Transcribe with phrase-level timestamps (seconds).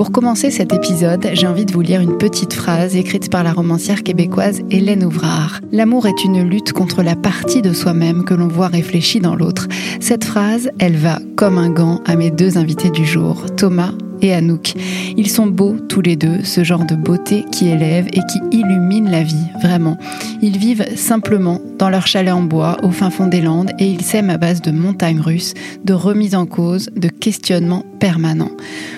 [0.00, 3.52] Pour commencer cet épisode, j'ai envie de vous lire une petite phrase écrite par la
[3.52, 5.60] romancière québécoise Hélène Ouvrard.
[5.72, 9.68] L'amour est une lutte contre la partie de soi-même que l'on voit réfléchie dans l'autre.
[10.00, 13.92] Cette phrase, elle va comme un gant à mes deux invités du jour, Thomas
[14.22, 14.74] et Anouk.
[15.16, 19.10] Ils sont beaux tous les deux, ce genre de beauté qui élève et qui illumine
[19.10, 19.98] la vie, vraiment.
[20.42, 24.02] Ils vivent simplement dans leur chalet en bois au fin fond des Landes et ils
[24.02, 25.54] s'aiment à base de montagnes russes,
[25.84, 28.52] de remise en cause, de questionnements permanents.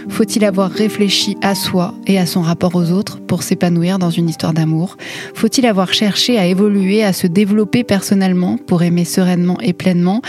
[0.09, 4.29] Faut-il avoir réfléchi à soi et à son rapport aux autres pour s'épanouir dans une
[4.29, 4.97] histoire d'amour?
[5.35, 10.23] Faut-il avoir cherché à évoluer, à se développer personnellement pour aimer sereinement et pleinement?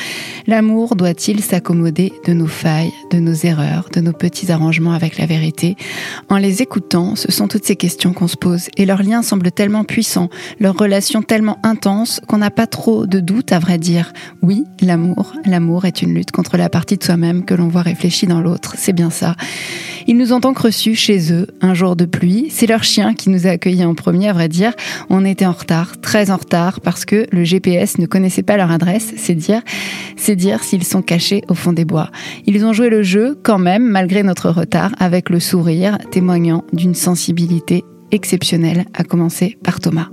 [0.47, 5.25] L'amour doit-il s'accommoder de nos failles, de nos erreurs, de nos petits arrangements avec la
[5.25, 5.75] vérité?
[6.29, 9.51] En les écoutant, ce sont toutes ces questions qu'on se pose et leur lien semble
[9.51, 10.29] tellement puissant,
[10.59, 14.13] leur relation tellement intense qu'on n'a pas trop de doute à vrai dire.
[14.41, 18.27] Oui, l'amour, l'amour est une lutte contre la partie de soi-même que l'on voit réfléchie
[18.27, 19.35] dans l'autre, c'est bien ça.
[20.07, 22.47] Ils nous ont donc reçus chez eux un jour de pluie.
[22.49, 24.73] C'est leur chien qui nous a accueillis en premier, à vrai dire.
[25.09, 28.71] On était en retard, très en retard, parce que le GPS ne connaissait pas leur
[28.71, 29.13] adresse.
[29.17, 29.61] C'est dire,
[30.17, 32.09] c'est dire s'ils sont cachés au fond des bois.
[32.45, 36.95] Ils ont joué le jeu quand même, malgré notre retard avec le sourire témoignant d'une
[36.95, 40.09] sensibilité exceptionnelle, à commencer par Thomas.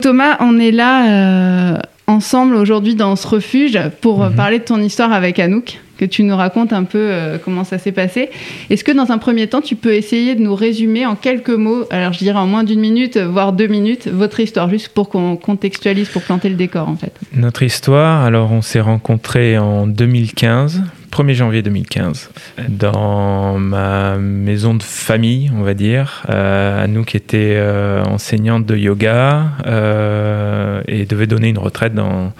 [0.00, 4.34] Thomas, on est là euh, ensemble aujourd'hui dans ce refuge pour mhm.
[4.34, 7.78] parler de ton histoire avec Anouk, que tu nous racontes un peu euh, comment ça
[7.78, 8.30] s'est passé.
[8.70, 11.84] Est-ce que dans un premier temps, tu peux essayer de nous résumer en quelques mots,
[11.90, 15.36] alors je dirais en moins d'une minute, voire deux minutes, votre histoire, juste pour qu'on
[15.36, 20.82] contextualise, pour planter le décor en fait Notre histoire, alors on s'est rencontrés en 2015
[21.12, 22.30] 1er janvier 2015
[22.70, 26.22] dans ma maison de famille, on va dire.
[26.30, 32.32] Euh, Anouk était euh, enseignante de yoga euh, et devait donner une retraite dans,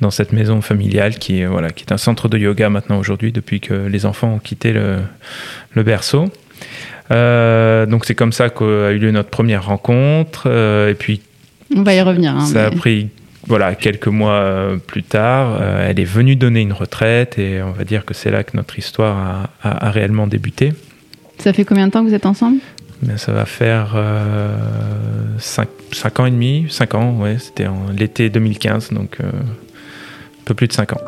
[0.00, 3.60] dans cette maison familiale qui, voilà, qui est un centre de yoga maintenant aujourd'hui depuis
[3.60, 4.98] que les enfants ont quitté le,
[5.74, 6.30] le berceau.
[7.10, 10.46] Euh, donc c'est comme ça qu'a eu lieu notre première rencontre.
[10.88, 11.20] et puis
[11.74, 12.34] on va y revenir.
[12.34, 13.10] Hein, ça a pris
[13.46, 17.70] voilà, quelques mois euh, plus tard, euh, elle est venue donner une retraite et on
[17.72, 20.72] va dire que c'est là que notre histoire a, réellement débuté.
[21.38, 22.58] Ça fait combien de temps que vous êtes ensemble?
[23.02, 23.96] Ben, Ça va faire
[25.38, 27.66] 5, euh, ans et demi, 5 ans, ouais, c'était
[27.96, 29.18] l'été 2015, donc
[30.50, 31.00] peu plus de 5 ans.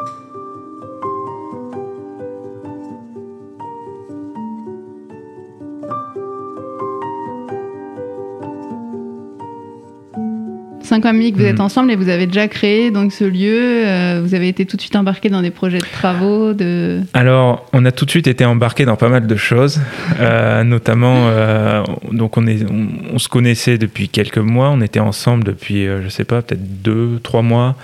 [10.92, 11.62] 5 ans et demi que vous êtes mm.
[11.62, 13.86] ensemble et vous avez déjà créé donc ce lieu.
[13.86, 16.52] Euh, vous avez été tout de suite embarqué dans des projets de travaux.
[16.52, 17.00] De...
[17.14, 19.80] Alors, on a tout de suite été embarqué dans pas mal de choses,
[20.20, 21.28] euh, notamment.
[21.28, 21.82] Euh,
[22.12, 24.68] donc, on, est, on, se connaissait depuis quelques mois.
[24.68, 27.74] On était ensemble depuis, je sais pas, peut-être deux, trois mois.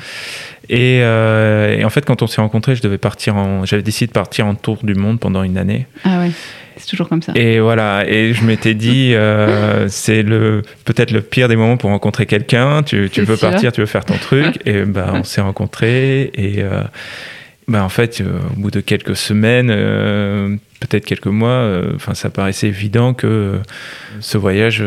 [0.71, 4.13] Et, et, en fait, quand on s'est rencontrés, je devais partir en, j'avais décidé de
[4.13, 5.87] partir en tour du monde pendant une année.
[6.05, 6.31] Ah ouais.
[6.79, 7.33] C'est toujours comme ça.
[7.35, 11.91] Et voilà, et je m'étais dit, euh, c'est le peut-être le pire des moments pour
[11.91, 12.83] rencontrer quelqu'un.
[12.83, 16.63] Tu, tu veux partir, tu veux faire ton truc, et ben on s'est rencontrés et
[16.63, 16.83] euh,
[17.67, 19.69] ben en fait, euh, au bout de quelques semaines,
[20.81, 23.59] peut-être quelques mois, enfin ça paraissait évident que
[24.21, 24.85] ce voyage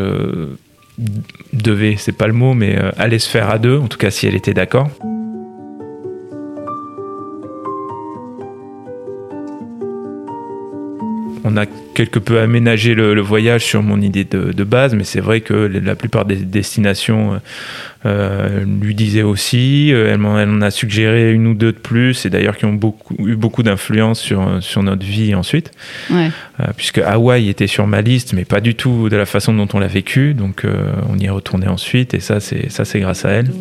[1.54, 4.28] devait, c'est pas le mot, mais allait se faire à deux, en tout cas si
[4.28, 4.90] elle était d'accord.
[11.44, 15.42] On a quelque peu aménagé le, voyage sur mon idée de, base, mais c'est vrai
[15.42, 17.40] que la plupart des destinations
[18.06, 19.94] euh, lui disaient aussi.
[19.94, 23.16] Euh, elle, en, a suggéré une ou deux de plus, et d'ailleurs qui ont beaucoup,
[23.26, 25.72] eu beaucoup d'influence sur, sur notre vie ensuite.
[26.12, 26.30] Euh,
[26.76, 29.80] puisque Hawaï était sur ma liste, mais pas du tout de la façon dont on
[29.80, 30.34] l'a vécu.
[30.34, 30.66] Donc
[31.10, 33.52] on y est retourné ensuite, et ça, c'est grâce à elle.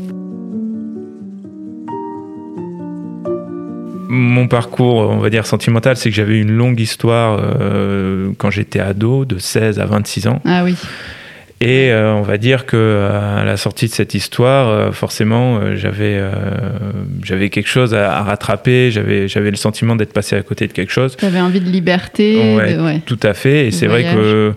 [4.11, 8.81] Mon parcours, on va dire sentimental, c'est que j'avais une longue histoire euh, quand j'étais
[8.81, 10.43] ado, de 16 à 26 ans.
[10.45, 10.75] Ah oui.
[11.61, 16.21] Et euh, on va dire que à la sortie de cette histoire, euh, forcément, j'avais
[17.23, 18.91] j'avais quelque chose à, rattraper.
[18.91, 21.17] J'avais j'avais le sentiment d'être passé à côté de quelque chose.
[21.21, 22.57] J'avais envie de liberté.
[22.57, 23.69] Ouais, tout à fait.
[23.69, 24.55] Et c'est vrai que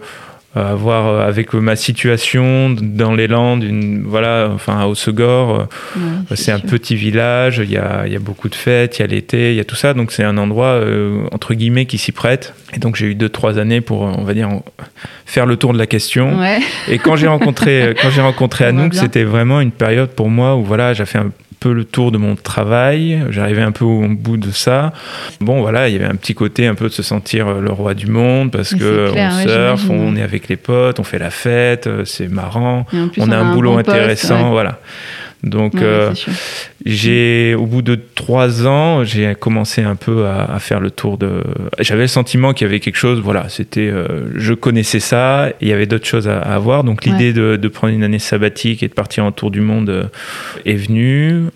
[0.55, 5.65] avoir euh, avec ma situation dans les Landes, une, voilà, enfin à euh,
[6.35, 9.07] c'est un petit village, il y a, y a, beaucoup de fêtes, il y a
[9.07, 12.11] l'été, il y a tout ça, donc c'est un endroit euh, entre guillemets qui s'y
[12.11, 12.53] prête.
[12.75, 14.49] Et donc j'ai eu deux trois années pour, on va dire,
[15.25, 16.37] faire le tour de la question.
[16.87, 20.63] Et quand j'ai rencontré, quand j'ai rencontré Anouk, c'était vraiment une période pour moi où
[20.63, 21.31] voilà, j'ai fait un
[21.69, 23.23] le tour de mon travail.
[23.29, 24.93] J'arrivais un peu au bout de ça.
[25.39, 27.71] Bon, voilà, il y avait un petit côté un peu de se sentir euh, le
[27.71, 31.29] roi du monde parce que on surfe, on est avec les potes, on fait la
[31.29, 32.85] fête, euh, c'est marrant,
[33.17, 34.79] on a un, boulot intéressant, voilà.
[35.43, 36.13] Donc, euh,
[36.85, 41.43] j'ai, au bout de trois ans, j'ai commencé un peu à, faire le tour de.
[41.79, 43.19] J'avais le sentiment qu'il y avait quelque chose.
[43.21, 43.89] Voilà, c'était.
[43.89, 45.49] Euh, je connaissais ça.
[45.59, 46.85] il y avait d'autres choses à, avoir.
[46.85, 49.89] Donc, l'idée de, de, prendre une année sabbatique et de partir en tour du monde
[49.89, 50.03] euh,
[50.65, 51.47] est venue.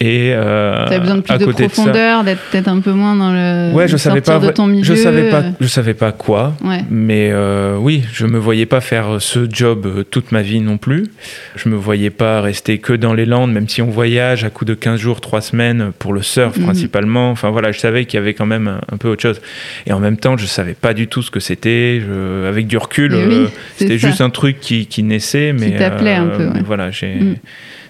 [0.00, 0.32] et.
[0.32, 3.74] tu avais besoin de plus de profondeur, d'être peut-être un peu moins dans le.
[3.74, 4.38] Ouais, je savais pas.
[4.38, 4.84] De ton milieu.
[4.84, 5.42] Je savais pas.
[5.60, 6.54] Je savais pas quoi.
[6.90, 7.30] Mais
[7.76, 11.10] oui, je me voyais pas faire ce job toute ma vie non plus.
[11.56, 14.64] Je me voyais pas rester que dans les Landes, même si on voyage à coup
[14.64, 16.64] de 15 jours, 3 semaines pour le surf mhm.
[16.64, 17.30] principalement.
[17.30, 19.40] Enfin voilà, je savais qu'il y avait quand même un, peu autre chose.
[19.86, 22.02] Et en même temps, je savais pas du tout ce que c'était.
[22.48, 23.46] Avec du recul, euh,
[23.76, 25.52] c'était juste un truc qui, naissait.
[25.52, 26.50] Mais, qui un peu.
[26.64, 27.36] Voilà, mm.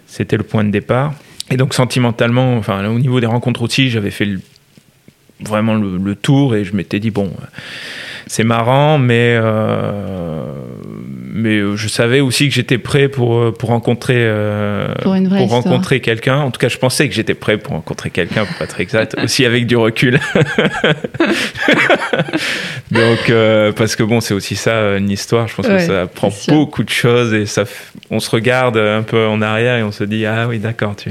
[0.07, 1.15] c'était le point de départ.
[1.51, 4.29] Et donc sentimentalement, enfin au niveau des rencontres aussi, j'avais fait
[5.41, 7.33] vraiment le, tour et je m'étais dit bon
[8.27, 10.45] c'est marrant, mais euh,
[11.35, 15.15] mais je savais aussi que j'étais prêt pour euh, pour rencontrer euh, pour,
[15.49, 16.37] rencontrer quelqu'un.
[16.37, 19.47] En tout cas, je pensais que j'étais prêt pour rencontrer quelqu'un, pour être exact, aussi
[19.47, 20.21] avec du recul.
[22.91, 23.33] Donc
[23.75, 25.49] parce que bon, c'est aussi ça une histoire.
[25.49, 27.65] Je pense que ça prend beaucoup de choses et ça,
[28.11, 31.11] on se regarde un peu en arrière et on se dit ah oui d'accord tu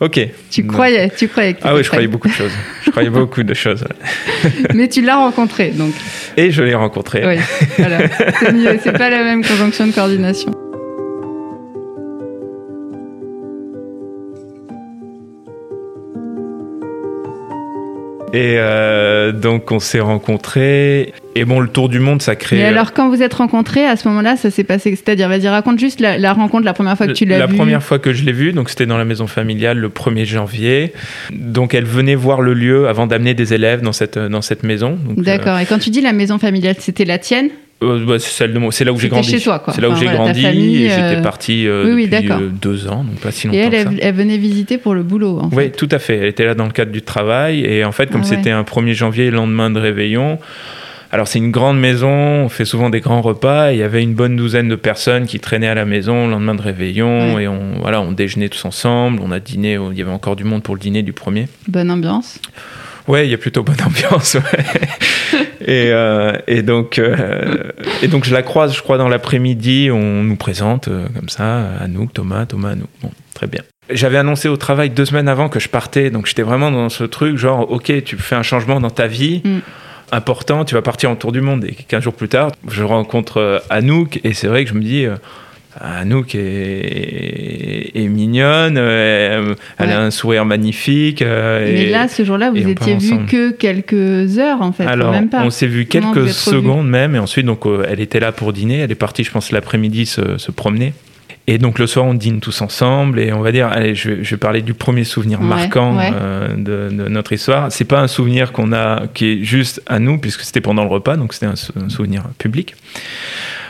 [0.00, 0.20] Ok.
[0.50, 1.56] Tu croyais, tu croyais.
[1.62, 2.52] ah oui, je croyais beaucoup de choses.
[2.84, 3.84] Je croyais beaucoup de choses.
[4.74, 5.94] Mais tu l'as rencontré, donc.
[6.36, 7.24] Et je l'ai rencontré.
[7.26, 7.36] Oui,
[7.78, 7.98] voilà.
[8.40, 8.78] C'est mieux.
[8.82, 10.52] C'est pas la même conjonction de coordination.
[18.34, 21.14] Et euh, donc on s'est rencontrés.
[21.36, 22.58] Et bon, le tour du monde, ça crée.
[22.58, 24.90] Et alors, quand vous êtes rencontrés, à ce moment-là, ça s'est passé.
[24.90, 27.52] C'est-à-dire, vas-y, raconte juste la, rencontre, la première fois que tu l'as vue.
[27.52, 30.24] La première fois que je l'ai vue, donc c'était dans la maison familiale le 1er
[30.24, 30.92] janvier.
[31.32, 34.98] Donc elle venait voir le lieu avant d'amener des élèves dans cette, dans cette maison.
[35.16, 35.60] D'accord.
[35.60, 37.50] Et quand tu dis la maison familiale, c'était la tienne?
[37.84, 39.30] Euh, bah, c'est là où j'ai grandi.
[39.30, 39.72] chez toi, quoi.
[39.72, 42.28] C'est là où j'ai grandi et j'étais euh, parti euh, depuis
[42.60, 43.58] deux ans, donc pas si longtemps.
[43.58, 45.40] Et elle, elle, venait visiter pour le boulot.
[45.40, 46.16] En oui, tout à fait.
[46.16, 48.62] Elle était là dans le cadre du travail et en fait, comme ah c'était un
[48.62, 50.38] 1er janvier, lendemain de réveillon.
[51.12, 53.70] Alors c'est une grande maison, on fait souvent des grands repas.
[53.70, 56.56] il y avait une bonne douzaine de personnes qui traînaient à la maison le lendemain
[56.56, 60.10] de réveillon et on voilà, on déjeunait tous ensemble, on a dîné, il y avait
[60.10, 61.46] encore du monde pour le dîner du premier.
[61.68, 62.40] Bonne ambiance.
[63.06, 64.36] Ouais, il y a plutôt bonne ambiance.
[65.60, 67.70] et, euh, et, donc, euh,
[68.02, 69.90] et donc, je la croise, je crois, dans l'après-midi.
[69.92, 72.88] On nous présente euh, comme ça, à nous, Thomas, Thomas, à nous.
[73.02, 73.60] Bon, très bien.
[73.90, 76.10] J'avais annoncé au travail deux semaines avant que je partais.
[76.10, 79.42] Donc, j'étais vraiment dans ce truc, genre, OK, tu fais un changement dans ta vie.
[79.44, 79.58] Mm.
[80.12, 81.64] important, tu vas partir en tour du monde.
[81.64, 85.06] Et 15 jours plus tard, je rencontre Anouk et c'est vrai que je me dis,
[85.80, 91.22] Anouk est, est mignonne, euh, elle, a un sourire magnifique.
[91.22, 95.28] Euh, Mais là, ce jour-là, vous étiez vu que quelques heures en fait, Alors, même
[95.28, 95.42] pas.
[95.44, 98.78] on s'est vu quelques secondes même, et ensuite, donc, euh, elle était là pour dîner.
[98.78, 100.92] Elle est partie, je pense, l'après-midi se, promener.
[101.46, 104.36] Et donc le soir, on dîne tous ensemble et on va dire, allez, je, vais
[104.38, 105.98] parler du premier souvenir marquant
[106.56, 107.70] de, notre histoire.
[107.70, 110.88] C'est pas un souvenir qu'on a qui est juste à nous puisque c'était pendant le
[110.88, 112.76] repas, donc c'était un, souvenir public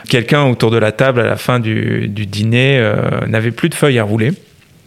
[0.07, 2.95] quelqu'un autour de la table à la fin du, dîner euh,
[3.27, 4.31] n'avait plus de feuilles à rouler.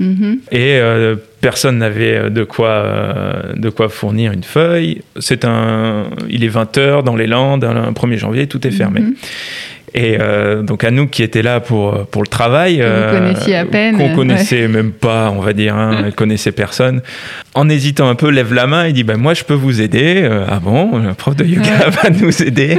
[0.01, 0.39] Mm-hmm.
[0.53, 5.03] Et euh, personne n'avait de quoi, euh, de quoi fournir une feuille.
[5.19, 9.01] C'est un, il est 20h dans les Landes, un 1er janvier, tout est fermé.
[9.01, 9.15] Mm-hmm.
[9.95, 10.19] Et
[10.63, 14.69] donc à nous qui étaient là pour, pour le travail, qu'on à peine, qu'on connaissait
[14.69, 17.03] même pas, on va dire, hein, elle connaissait personne.
[17.55, 20.29] En hésitant un peu, lève la main et dit ben moi je peux vous aider.
[20.49, 22.79] ah bon, le prof de yoga va nous aider.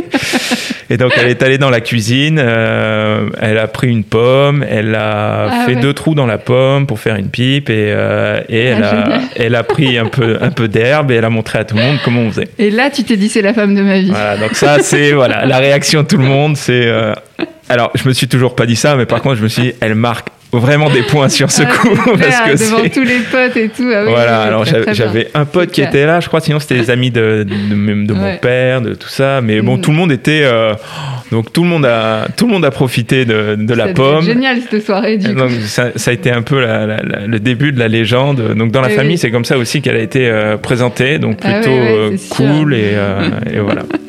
[0.92, 4.96] Et donc, elle est allée dans la cuisine, euh, elle a pris une pomme, elle
[4.96, 8.66] a ah fait deux trous dans la pomme pour faire une pipe et, euh, et
[8.66, 11.60] elle, ah, a, elle a pris un peu, un peu d'herbe et elle a montré
[11.60, 12.48] à tout le monde comment on faisait.
[12.58, 14.10] Et là, tu t'es dit, c'est la femme de ma vie.
[14.10, 16.58] Voilà, donc ça, c'est voilà, la réaction de tout le monde.
[16.58, 16.90] C'est.
[17.00, 17.14] Euh,
[17.70, 19.74] alors, je me suis toujours pas dit ça, mais par contre, je me suis dit,
[19.80, 23.56] elle marque vraiment des points sur ce ah, coup parce que devant tous les potes
[23.56, 23.90] et tout.
[23.94, 27.12] Ah voilà, alors j'avais un pote qui était là, je crois, sinon c'était les amis
[27.12, 29.42] de, de, de, mon père, de tout ça.
[29.42, 29.82] Mais bon, mm.
[29.82, 30.42] tout le monde était.
[30.44, 30.74] Euh,
[31.32, 34.24] donc tout le monde a, tout le monde a profité de, de la pomme.
[34.24, 35.18] génial cette soirée.
[35.18, 38.56] Du donc ça, ça, a été un peu le début de la légende.
[38.56, 41.20] Donc dans la eh famille, c'est comme ça aussi qu'elle a été euh, présentée.
[41.20, 42.96] Donc ah plutôt cool et,
[43.54, 43.84] et voilà.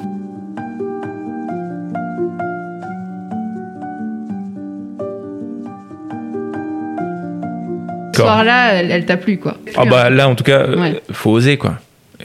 [8.17, 9.57] soir-là, elle, t'a plu, quoi.
[9.77, 10.67] Ah bah là, en tout cas,
[11.09, 11.79] il faut oser, quoi.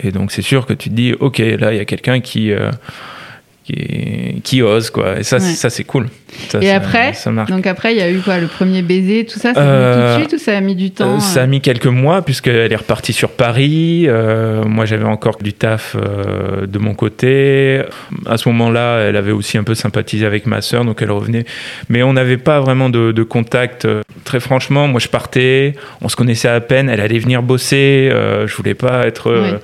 [0.04, 2.52] Et donc c'est sûr que tu te dis, ok, là, il y a quelqu'un qui,
[2.52, 2.72] euh,
[3.66, 5.20] qui, qui ose quoi.
[5.20, 6.08] Et ça, ça c'est cool.
[6.62, 7.14] et après,
[7.50, 9.94] donc après, il y a eu quoi, le premier baiser, tout ça, ça a mis
[9.94, 11.88] tout de euh, suite ou ça a mis du temps Ça a euh mis quelques
[11.88, 14.08] mois puisqu'elle est repartie sur Paris.
[14.68, 17.82] moi, j'avais encore du taf de mon côté.
[18.26, 21.46] À ce moment-là, elle avait aussi un peu sympathisé avec ma sœur, donc elle revenait.
[21.90, 23.88] Mais on n'avait pas vraiment de, de, contact.
[24.24, 26.90] Très franchement, moi, je partais, on se connaissait à peine.
[26.90, 28.10] Elle allait venir bosser.
[28.12, 29.60] je voulais pas être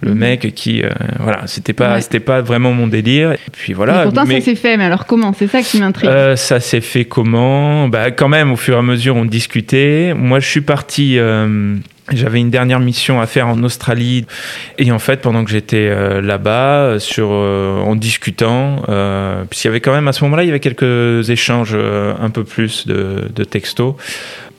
[0.00, 0.18] le mhm.
[0.18, 3.32] mec qui euh, voilà c'était pas c'était pas vraiment mon délire.
[3.32, 5.32] Et puis voilà mais pourtant ça s'est fait mais alors comment?
[5.32, 6.10] C'est ça qui m'intrigue.
[6.10, 7.88] Euh, ça s'est fait comment?
[7.88, 10.14] Bah quand même au fur et à mesure on discutait.
[10.16, 11.76] Moi je suis parti euh,
[12.12, 14.26] j'avais une dernière mission à faire en Australie.
[14.78, 15.90] Et en fait pendant que j'étais
[16.20, 18.82] là-bas sur en discutant
[19.48, 22.44] puisqu'il y avait quand même à ce moment-là il y avait quelques échanges un peu
[22.44, 23.94] plus de, de textos.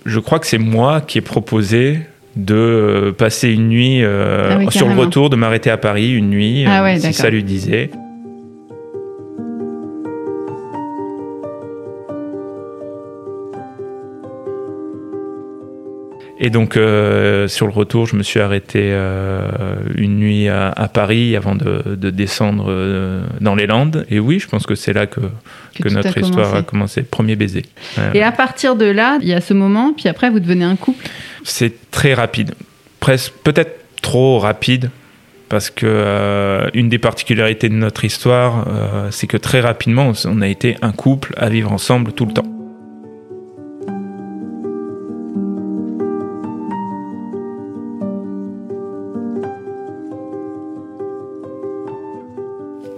[0.06, 2.00] Je crois que c'est moi qui ai proposé
[2.36, 6.30] de euh, passer une nuit euh, ah sur le retour, de m'arrêter à Paris une
[6.30, 7.90] nuit, ah euh, si ça lui disait.
[16.44, 18.92] Et donc, sur le retour, je me suis arrêté
[19.96, 22.74] une nuit à, Paris avant de, descendre
[23.40, 24.08] dans les Landes.
[24.10, 25.20] Et oui, je pense que c'est là que,
[25.80, 27.04] que, notre histoire a commencé.
[27.04, 27.64] Premier baiser.
[28.16, 30.78] Et à partir de là, il y a ce moment, puis après, vous devenez un
[30.78, 31.06] couple?
[31.44, 32.54] C'est très rapide.
[33.00, 34.90] Presque, peut-être trop rapide,
[35.50, 40.42] parce que euh, une des particularités de notre histoire, euh, c'est que très rapidement, on
[40.42, 42.61] a été un couple à vivre ensemble tout le temps.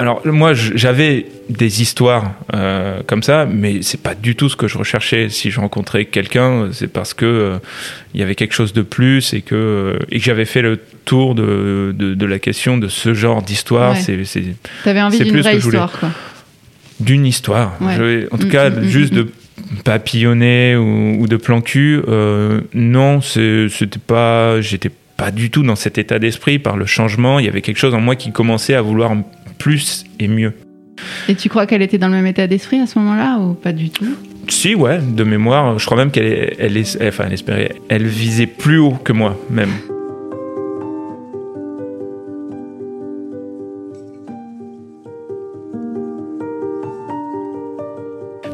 [0.03, 4.67] Alors moi j'avais des histoires euh, comme ça, mais c'est pas du tout ce que
[4.67, 5.29] je recherchais.
[5.29, 7.57] Si je rencontrais quelqu'un, c'est parce que euh,
[8.13, 10.77] il y avait quelque chose de plus et que euh, et que j'avais fait le
[11.05, 13.93] tour de, de, la question de ce genre d'histoire.
[13.93, 14.25] Ouais.
[14.25, 14.43] C'est
[14.83, 16.09] T'avais envie d'une vraie histoire, quoi.
[16.99, 17.77] D'une histoire.
[17.79, 19.29] en tout mm, cas, mm, mm, juste de
[19.85, 22.01] papillonner ou, ou, de plan cul.
[22.73, 24.59] non, c'était pas.
[24.59, 27.39] J'étais pas du tout dans cet état d'esprit par le changement.
[27.39, 29.13] Il y avait quelque chose en moi qui commençait à vouloir
[29.63, 30.51] plus et mieux.
[31.29, 33.71] Et tu crois qu'elle était dans le même état d'esprit à ce moment-là ou pas
[33.71, 34.13] du tout?
[34.49, 35.79] Si, ouais, de mémoire.
[35.79, 39.69] Je crois même qu'elle elle, enfin, elle espérait, elle visait plus haut que moi, même.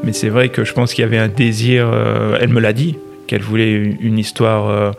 [0.03, 1.89] Mais c'est vrai que je pense qu'il y avait un désir.
[1.91, 4.69] Euh, elle me l'a dit qu'elle voulait une, histoire.
[4.69, 4.91] Euh,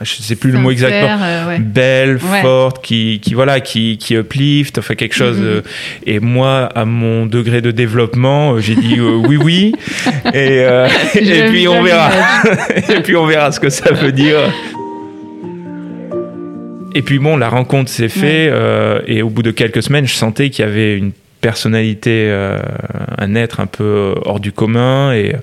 [0.00, 4.78] je sais plus le mot exactement, euh, belle, forte, qui, qui voilà, qui, qui uplift,
[4.78, 5.38] enfin quelque chose.
[5.38, 5.44] Mm-hmm.
[5.44, 5.62] Euh,
[6.04, 9.74] et moi, à mon degré de développement, euh, j'ai dit oui, oui,
[10.34, 10.64] et,
[11.14, 12.10] et puis on verra,
[12.88, 14.38] et puis on verra ce que ça veut dire.
[16.94, 18.52] Et puis bon, la rencontre s'est faite,
[19.06, 21.12] et au bout de quelques semaines, je sentais qu'il y avait une
[21.42, 22.34] personnalité,
[23.18, 25.34] un être un peu hors du commun, et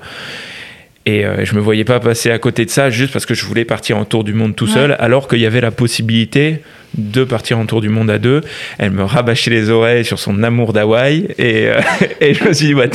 [1.05, 3.45] et euh, je me voyais pas passer à côté de ça juste parce que je
[3.45, 6.61] voulais partir en tour du monde tout seul, alors qu'il y avait la possibilité
[6.97, 8.41] de partir en tour du monde à deux.
[8.77, 11.81] Elle me rabâchait les oreilles sur son amour d'Hawaï et, euh,
[12.21, 12.85] et, je me suis dit, bah,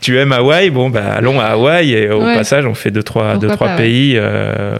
[0.00, 0.68] tu aimes Hawaï?
[0.68, 4.14] Bon, bah, allons à Hawaï et au passage, on fait deux, trois, deux, trois pays
[4.16, 4.74] euh,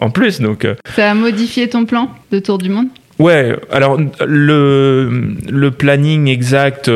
[0.00, 0.40] en, plus.
[0.40, 2.88] Donc, Ça a modifié ton plan de tour du monde?
[3.18, 6.90] Ouais, alors le, le planning exact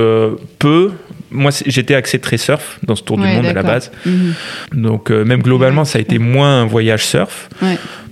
[0.59, 0.93] peut,
[1.33, 3.91] moi, j'étais axé très surf dans ce tour du monde à la base.
[4.07, 4.35] Mhm.
[4.73, 7.49] Donc, euh, même globalement, ça a été moins un voyage surf.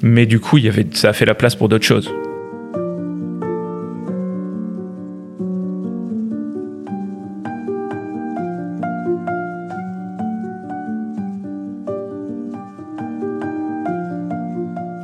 [0.03, 2.11] Mais du coup, y avait, ça a fait la place pour d'autres choses.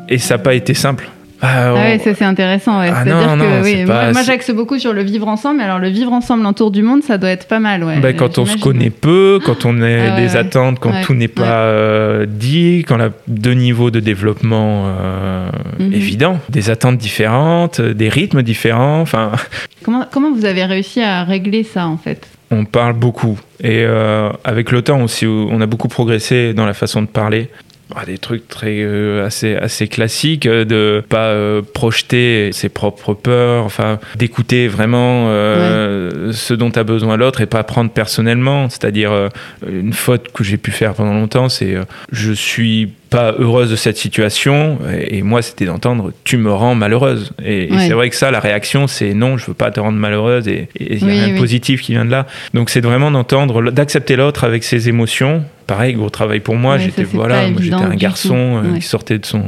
[0.09, 1.11] Et ça n'a pas été simple.
[1.43, 2.79] Ah, ah ça c'est intéressant.
[2.79, 6.13] Ah C'est-à-dire que oui, moi, j'axe beaucoup sur le vivre ensemble, mais alors le vivre
[6.13, 7.85] ensemble en tour du monde, ça doit être pas mal.
[7.85, 11.29] Ouais, bah, quand on se connaît peu, quand on a des attentes, quand tout n'est
[11.29, 15.93] pas euh, dit, quand on a deux niveaux de développement euh, mhm.
[15.93, 19.01] évidents, des attentes différentes, des rythmes différents.
[19.01, 19.33] Enfin.
[19.85, 22.27] Comment, comment vous avez réussi à régler ça en fait?
[22.51, 23.39] On parle beaucoup.
[23.61, 27.51] Et euh, avec le temps aussi, on a beaucoup progressé dans la façon de parler.
[27.95, 33.15] Ah, des trucs très euh, assez assez classiques euh, de pas euh, projeter ses propres
[33.15, 38.69] peurs enfin d'écouter vraiment ce dont a besoin l'autre et pas prendre personnellement.
[38.69, 39.31] C'est-à-dire
[39.69, 41.77] une faute que j'ai pu faire pendant longtemps c'est
[42.11, 44.79] je suis pas heureuse de cette situation
[45.09, 48.89] et, moi c'était d'entendre tu me rends malheureuse et, c'est vrai que ça la réaction
[48.89, 51.93] c'est non je veux pas te rendre malheureuse et il y a un positif qui
[51.93, 52.27] vient de là.
[52.53, 56.79] Donc c'est vraiment d'entendre d'accepter l'autre avec ses émotions pareil, gros travail pour moi.
[56.79, 59.43] j'étais voilà, j'étais un garçon qui sortait de son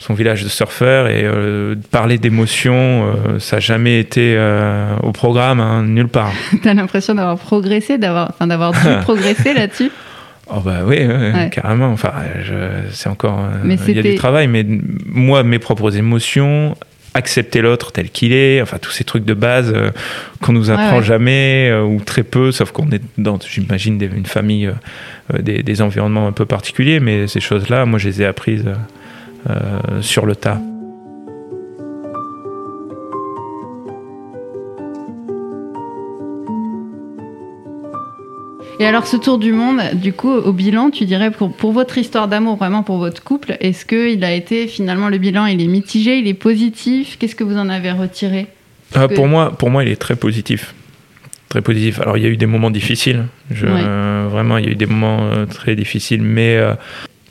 [0.00, 1.26] son village de surfeurs et
[1.90, 4.38] parler d'émotion, ça n'a jamais été
[5.02, 6.32] au programme, hein, nulle part.
[6.62, 9.90] T'as l'impression d'avoir progressé, d'avoir, enfin, d'avoir dû progresser là-dessus?
[10.50, 10.98] Oh bah oui,
[11.50, 11.88] carrément.
[11.88, 12.12] Enfin,
[12.92, 14.64] c'est encore, il y a du travail, mais
[15.04, 16.74] moi, mes propres émotions,
[17.14, 19.90] accepter l'autre tel qu'il est, enfin tous ces trucs de base euh,
[20.42, 24.66] qu'on nous apprend jamais euh, ou très peu, sauf qu'on est dans, j'imagine, une famille,
[24.66, 28.64] euh, des, des, environnements un peu particuliers, mais ces choses-là, moi, je les ai apprises
[30.00, 30.60] sur le tas.
[38.80, 41.98] Et alors ce tour du monde, du coup, au bilan, tu dirais pour, pour votre
[41.98, 45.66] histoire d'amour, vraiment pour votre couple, est-ce qu'il a été finalement le bilan, il est
[45.66, 47.16] mitigé, il est positif?
[47.18, 48.46] Qu'est-ce que vous en avez retiré?
[48.96, 50.74] Euh, Pour moi, pour moi, il est très positif,
[51.48, 52.00] très positif.
[52.00, 54.86] Alors il y a eu des moments difficiles, je, vraiment, il y a eu des
[54.86, 56.74] moments euh, très difficiles, mais euh,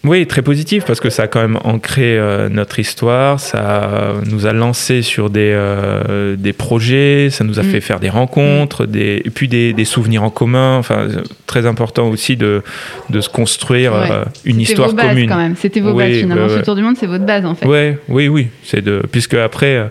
[0.07, 4.45] oui, très positif parce que ça a quand même ancré euh, notre histoire, ça nous
[4.45, 7.65] a lancé sur des, euh, des projets, ça nous a mm.
[7.65, 8.87] fait faire des rencontres, mm.
[8.87, 10.77] des, et puis des, des, souvenirs en commun.
[10.77, 11.07] Enfin,
[11.45, 12.63] très important aussi de,
[13.09, 15.29] de se construire euh, une histoire vos bases, commune.
[15.29, 15.55] quand même.
[15.55, 16.49] C'était vos bases finalement.
[16.49, 17.65] Ce tour du monde, c'est votre base en fait.
[17.65, 18.47] Ouais, oui, oui.
[18.63, 19.89] C'est de puisque après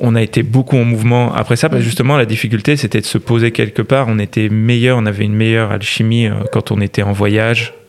[0.00, 1.88] on a été beaucoup en mouvement après ça, parce que mm.
[1.88, 4.06] justement, la difficulté, c'était de se poser quelque part.
[4.08, 7.83] On était meilleur, on avait une meilleure alchimie quand on était en voyage, euh,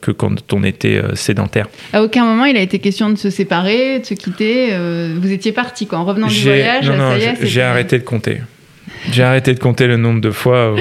[0.00, 1.68] que quand on était euh, sédentaire.
[1.92, 4.68] À aucun moment il a été question de se séparer, de se quitter.
[4.72, 6.88] Euh, vous étiez parti quoi, en revenant du voyage.
[6.90, 7.12] Non, non,
[7.42, 8.40] j'ai arrêté de compter.
[9.12, 10.74] J'ai arrêté de compter le nombre de fois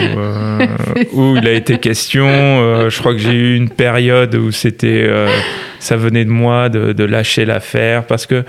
[1.13, 2.27] où, il a été question.
[2.89, 5.07] je crois que j'ai eu une période où c'était,
[5.79, 8.43] ça venait de moi de, de lâcher l'affaire parce que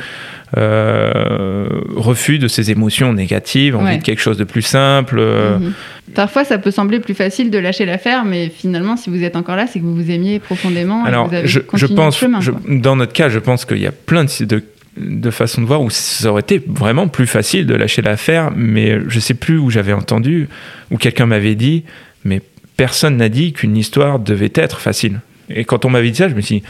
[0.56, 5.16] euh, refus de ces émotions négatives, envie de quelque chose de plus simple.
[5.18, 5.58] Euh.
[5.58, 5.72] Mhm.
[6.14, 9.56] Parfois, ça peut sembler plus facile de lâcher l'affaire, mais finalement, si vous êtes encore
[9.56, 11.04] là, c'est que vous vous aimiez profondément.
[11.04, 12.24] Alors, je, pense,
[12.68, 14.62] dans notre cas, je pense qu'il y a plein de,
[14.96, 19.00] de, façons de voir où ça aurait été vraiment plus facile de lâcher l'affaire, mais
[19.08, 20.48] je sais plus où j'avais entendu,
[20.92, 21.82] où quelqu'un m'avait dit,
[22.24, 22.40] mais
[22.76, 25.20] personne n'a dit qu'une histoire devait être facile.
[25.50, 26.66] Et quand on m'avait dit ça, je me suis dit,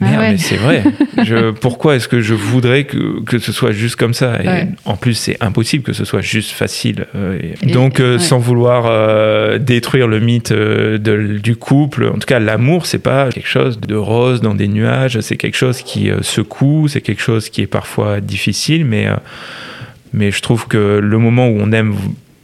[0.00, 0.84] Merde, ah mais c'est vrai.
[1.24, 4.38] Je, pourquoi est-ce que je voudrais que, que, ce soit juste comme ça?
[4.42, 7.06] Et En plus, c'est impossible que ce soit juste facile.
[7.16, 12.38] Euh, donc, euh, sans vouloir euh, détruire le mythe de, du couple, en tout cas,
[12.38, 15.18] l'amour, c'est pas quelque chose de rose dans des nuages.
[15.20, 16.86] C'est quelque chose qui secoue.
[16.88, 19.08] C'est quelque chose qui est parfois difficile, mais
[20.14, 21.94] mais je trouve que le moment où on aime,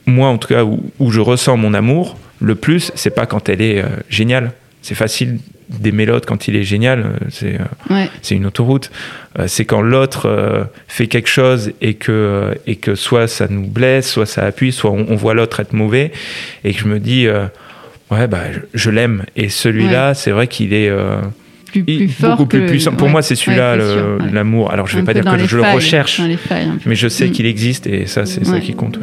[0.06, 3.48] moi en tout cas, où, où je ressens mon amour, le plus, c'est pas quand
[3.48, 4.52] elle est géniale.
[4.82, 5.38] C'est facile
[5.68, 8.90] d'aimer l'autre quand il est génial, euh, c'est euh, c'est une autoroute.
[9.38, 14.11] Euh, c'est quand l'autre fait quelque chose et que, et que soit ça nous blesse,
[14.11, 16.12] soit ça appuie, soit on, voit l'autre être mauvais
[16.64, 17.27] et que je me dis,
[18.11, 18.42] ouais, bah,
[18.74, 19.24] je, l'aime.
[19.37, 20.92] Et celui-là, c'est vrai qu'il est.
[21.72, 22.92] Plus, beaucoup plus puissant.
[22.92, 23.77] Pour moi, c'est celui-là
[24.33, 24.70] l'amour.
[24.70, 26.20] Alors, je vais pas dire que je le recherche,
[26.87, 27.33] mais je sais mm.
[27.33, 28.98] qu'il existe et ça, c'est ça qui compte.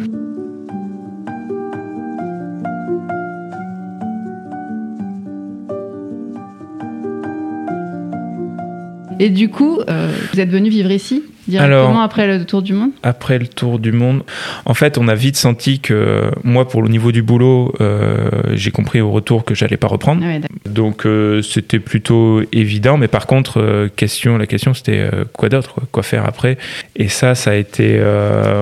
[9.22, 11.22] Et du coup, euh, vous êtes venu vivre ici?
[11.48, 14.24] Directement après le tour du monde Après le tour du monde,
[14.66, 18.72] en fait, on a vite senti que moi, pour le niveau du boulot, euh, j'ai
[18.72, 20.24] compris au retour que j'allais pas reprendre.
[20.26, 22.98] Ah Donc euh, c'était plutôt évident.
[22.98, 26.58] Mais par contre, question, la question c'était quoi d'autre, quoi faire après?
[26.96, 28.02] Et ça, ça a été.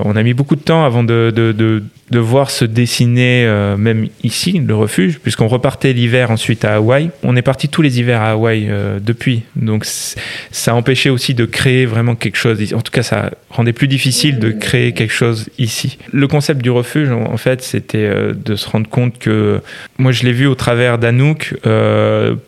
[0.05, 3.77] on a mis beaucoup de temps avant de, de, de de voir se dessiner euh,
[3.77, 7.11] même ici le refuge, puisqu'on repartait l'hiver ensuite à Hawaï.
[7.23, 11.45] On est parti tous les hivers à Hawaï euh, depuis, donc ça empêchait aussi de
[11.45, 12.68] créer vraiment quelque chose.
[12.73, 15.97] En tout cas, ça rendait plus difficile de créer quelque chose ici.
[16.11, 19.61] Le concept du refuge, en fait, c'était euh, de se rendre compte que
[19.97, 21.55] moi, je l'ai vu au travers d'Anouk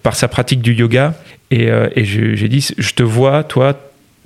[0.03, 1.13] par sa pratique du yoga,
[1.51, 3.77] et, et j'ai dit, je te vois, toi,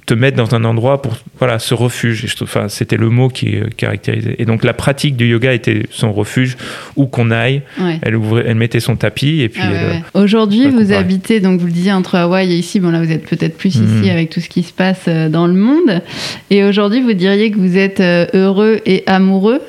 [0.06, 2.26] te mettre dans un endroit pour voilà ce refuge.
[2.26, 4.36] Et enfin c'était le mot qui caractérisait.
[4.40, 6.58] Et donc la pratique du yoga était son refuge
[6.96, 7.62] où qu'on aille.
[8.02, 11.72] Elle ouvrait elle mettait son tapis et puis ah aujourd'hui vous habitez donc vous le
[11.72, 12.80] disiez entre Hawaï et ici.
[12.80, 14.02] Bon là vous êtes peut-être plus mhm.
[14.02, 16.02] ici avec tout ce qui se passe euh, dans le monde.
[16.50, 19.62] Et aujourd'hui vous diriez que vous êtes euh, heureux et amoureux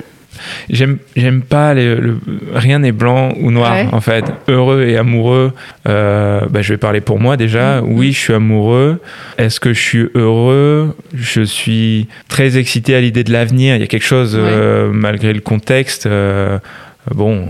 [0.71, 1.97] J'aime, j'aime pas les,
[2.53, 4.25] rien n'est blanc ou noir en fait.
[4.49, 5.53] Heureux et amoureux.
[5.89, 7.81] Euh, bah, je vais parler pour moi déjà.
[7.81, 7.85] Mm.
[7.89, 9.01] Oui, je suis amoureux.
[9.39, 10.97] Est-ce que je suis heureux?
[11.15, 13.75] Je suis très excité à l'idée de l'avenir.
[13.77, 16.07] Il y a quelque chose euh, malgré le contexte.
[16.07, 16.59] Euh,
[17.15, 17.47] bon,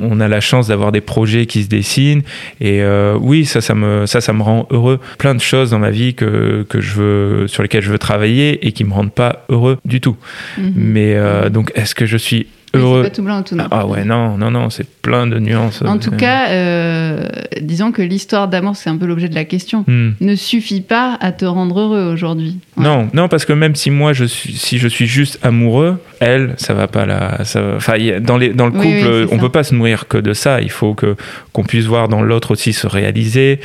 [0.00, 2.22] on a la chance d'avoir des projets qui se dessinent
[2.60, 5.00] et euh, oui, ça, ça me, ça, ça me rend heureux.
[5.18, 8.66] Plein de choses dans ma vie que, que je veux, sur lesquelles je veux travailler
[8.66, 10.16] et qui me rendent pas heureux du tout.
[10.56, 10.72] Mhm.
[10.76, 13.02] Mais euh, donc, est-ce que je suis heureux.
[13.04, 13.68] C'est pas tout blanc ou tout noir.
[13.70, 15.82] Ah ouais, non, non, non, c'est plein de nuances.
[15.82, 17.26] En tout cas, euh,
[17.60, 20.10] disons que l'histoire d'amour, c'est un peu l'objet de la question, Hmm.
[20.20, 22.58] ne suffit pas à te rendre heureux aujourd'hui.
[22.76, 22.84] Ouais.
[22.84, 26.54] Non, non, parce que même si moi, je suis, si je suis juste amoureux, elle,
[26.56, 27.44] ça va pas la.
[27.44, 29.40] Ça va- dans, les, dans le couple, oui, on ça.
[29.42, 30.60] peut pas se nourrir que de ça.
[30.60, 31.16] Il faut que
[31.52, 33.60] qu'on puisse voir dans l'autre aussi se réaliser.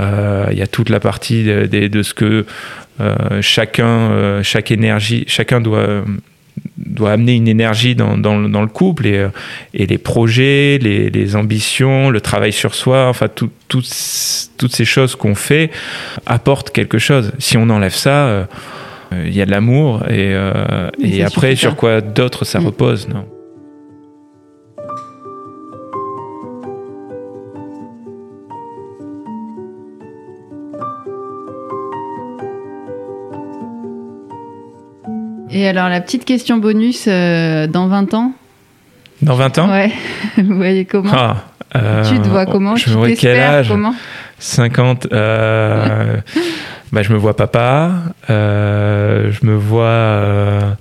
[0.00, 2.46] Euh, Il y a toute la partie de, de- de ce que
[3.00, 6.04] euh, chacun, euh, chaque énergie, chacun doit
[6.76, 9.28] doit amener une énergie dans, dans, le- dans le couple et, euh,
[9.72, 13.82] et les projets, les, les ambitions, le travail sur soi, enfin tout, tout-
[14.58, 15.70] toutes ces choses qu'on fait
[16.26, 17.32] apportent quelque chose.
[17.38, 18.44] Si on enlève ça, euh,
[19.12, 22.66] euh, il y a de l'amour et, euh, et après sur quoi d'autre ça Mm.
[22.66, 23.24] repose non?
[35.52, 38.32] Et alors, la petite question bonus, euh, dans 20 ans
[39.20, 39.92] Dans 20 ans Ouais,
[40.38, 41.36] vous voyez comment Ah,
[41.76, 43.94] euh, Tu te vois comment Je Tu me vois quel t'espères âge comment
[44.38, 45.08] 50.
[45.12, 46.16] euh,
[46.92, 47.90] bah, je me vois papa.
[48.28, 50.76] je me vois.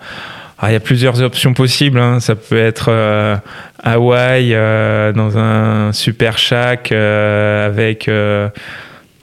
[0.59, 1.99] ah, il y a plusieurs options possibles.
[1.99, 2.19] hein.
[2.19, 3.35] Ça peut être euh,
[3.83, 8.09] Hawaï euh, dans un super shack euh, avec.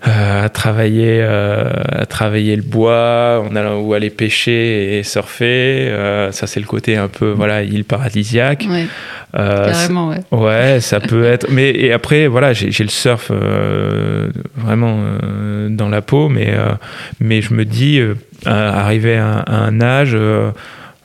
[0.07, 5.89] Euh, à travailler euh, à travailler le bois on a ou aller pêcher et surfer
[5.89, 8.87] euh, ça c'est le côté un peu voilà île paradisiaque Ouais,
[9.35, 10.23] carrément, ouais.
[10.31, 11.49] Ouais, ça peut être.
[11.51, 13.31] Mais et après, voilà, j'ai le surf
[14.57, 14.99] vraiment
[15.69, 16.55] dans la peau, mais
[17.21, 18.01] mais je me dis,
[18.47, 20.17] arrivé à un âge.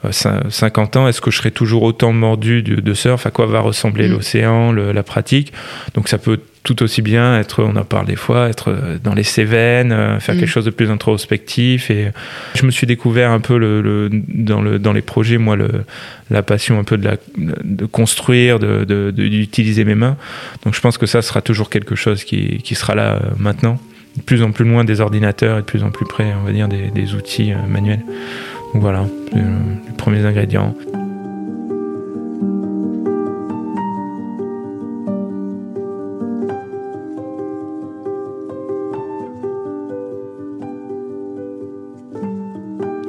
[0.06, 3.26] Euh, cin- 50 ans, est-ce que je serai toujours autant mordu de, de surf?
[3.26, 4.12] À quoi va ressembler Mm.
[4.12, 5.54] l'océan, la pratique?
[5.96, 9.14] Donc ça peut tout aussi bien être, on en parle des fois, être euh, dans
[9.14, 10.40] les Cévennes, euh, faire Mm.
[10.40, 11.92] quelque chose de plus introspectif.
[11.92, 12.12] Et
[12.56, 15.70] je me suis découvert un peu le, le- dans, le, dans les projets, moi, le,
[16.30, 20.16] la passion un peu de, la, de construire, de, de- de- d'utiliser mes mains.
[20.64, 23.78] Donc je pense que ça sera toujours quelque chose qui, qui sera là euh, maintenant,
[24.16, 26.52] de plus en plus loin des ordinateurs et de plus en plus près, on va
[26.54, 28.02] dire, des, des outils euh, manuels.
[28.76, 30.74] Voilà, les premiers ingrédients.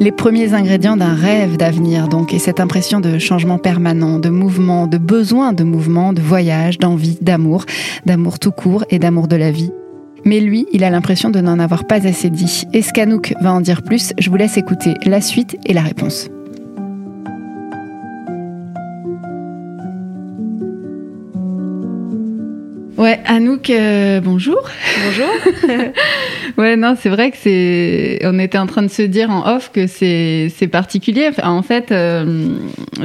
[0.01, 4.87] Les premiers ingrédients d'un rêve d'avenir, donc, et cette impression de changement permanent, de mouvement,
[4.87, 7.65] de besoin de mouvement, de voyage, d'envie, d'amour,
[8.05, 9.73] d'amour tout court et d'amour de la vie.
[10.25, 12.65] Mais lui, il a l'impression de n'en avoir pas assez dit.
[12.73, 14.13] Et Skanouk va en dire plus.
[14.19, 16.29] Je vous laisse écouter la suite et la réponse.
[23.05, 24.63] Ouais, Anouk, euh, bonjour.
[25.05, 25.29] Bonjour.
[26.57, 28.21] Ouais, non, c'est vrai que c'est.
[28.25, 31.27] On était en train de se dire en off que c'est particulier.
[31.29, 32.47] Enfin, en fait, euh,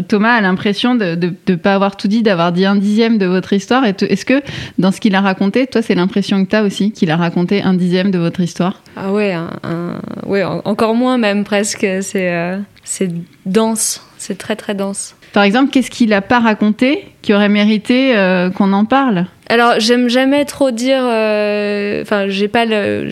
[0.07, 3.51] Thomas a l'impression de ne pas avoir tout dit, d'avoir dit un dixième de votre
[3.51, 3.83] histoire.
[3.85, 4.41] Est-ce que
[4.77, 7.61] dans ce qu'il a raconté, toi, c'est l'impression que tu as aussi, qu'il a raconté
[7.63, 8.83] un dixième de votre histoire?
[8.95, 11.87] Ah ouais, un- un- ouais, en- encore moins même presque.
[12.01, 13.09] C'est euh, c'est
[13.47, 15.15] dense, c'est très très dense.
[15.33, 19.25] Par exemple, qu'est-ce qu'il a pas raconté qui aurait mérité euh, qu'on en parle?
[19.49, 21.01] Alors j'aime jamais trop dire.
[21.03, 23.09] euh, Enfin, j'ai pas le.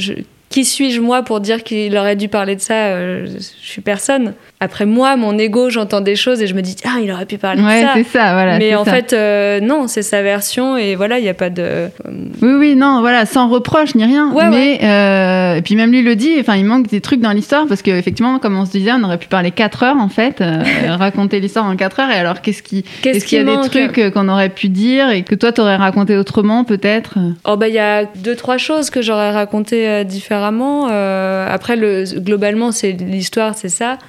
[0.50, 2.74] qui suis-je moi pour dire qu'il aurait dû parler de ça?
[2.88, 4.34] Euh, Je suis personne.
[4.60, 7.38] Après moi, mon ego, j'entends des choses et je me dis ah il aurait pu
[7.38, 7.92] parler Ouais, de ça.
[7.96, 8.58] c'est ça, voilà.
[8.58, 8.92] Mais en ça.
[8.92, 11.90] fait, euh, non, c'est sa version et voilà, il n'y a pas de.
[12.42, 14.32] Oui, oui, non, voilà, sans reproche ni rien.
[14.32, 16.38] Ouais, mais euh, et puis même lui le dit.
[16.40, 19.20] Enfin, il manque des trucs dans l'histoire parce qu'effectivement, comme on se disait, on aurait
[19.20, 20.64] pu parler 4 heures en fait, euh,
[20.98, 22.10] raconter l'histoire en 4 heures.
[22.10, 24.70] Et alors, qu'est-ce qui, Qu'est-ce est-ce qu'il y a des trucs euh, qu'on aurait pu
[24.70, 27.20] dire et que toi t'aurais raconté autrement peut-être?
[27.46, 30.88] Oh bah il y a deux trois choses que j'aurais racontées euh, différemment.
[30.90, 34.00] Euh, après le globalement c'est l'histoire c'est ça.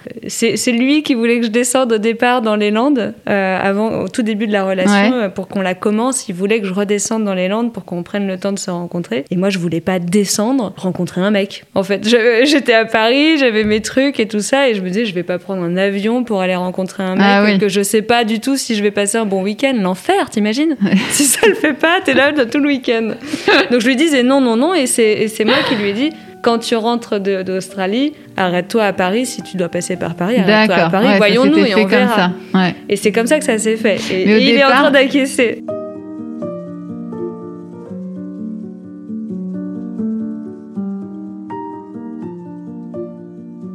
[0.57, 4.09] C'est lui qui voulait que je descende au départ dans les Landes euh, avant au
[4.09, 5.25] tout début de la relation Ouais.
[5.25, 6.29] euh, pour qu'on la commence.
[6.29, 8.71] Il voulait que je redescende dans les Landes pour qu'on prenne le temps de se
[8.71, 9.25] rencontrer.
[9.31, 11.65] Et moi je voulais pas descendre rencontrer un mec.
[11.75, 12.07] En fait
[12.45, 15.23] j'étais à Paris j'avais mes trucs et tout ça et je me disais je vais
[15.25, 17.59] pas prendre un avion pour aller rencontrer un mec Ah oui.
[17.59, 19.75] que je sais pas du tout si je vais passer un bon week-end.
[19.81, 20.77] L'enfer t'imagines
[21.11, 23.11] Si ça le fait pas t'es là tout le week-end.
[23.71, 25.93] Donc je lui disais non, non, non, et c'est et c'est moi qui lui ai
[25.93, 26.11] dit
[26.43, 30.91] quand tu rentres d'Australie, arrête-toi à Paris si tu dois passer par Paris, arrête-toi à.
[30.91, 32.07] Paris, ouais, voyons-nous et on verra.
[32.07, 32.31] comme ça.
[32.59, 32.75] Ouais.
[32.89, 33.99] Et c'est comme ça que ça s'est fait.
[34.11, 35.65] Et, il est en train d'acquiescer.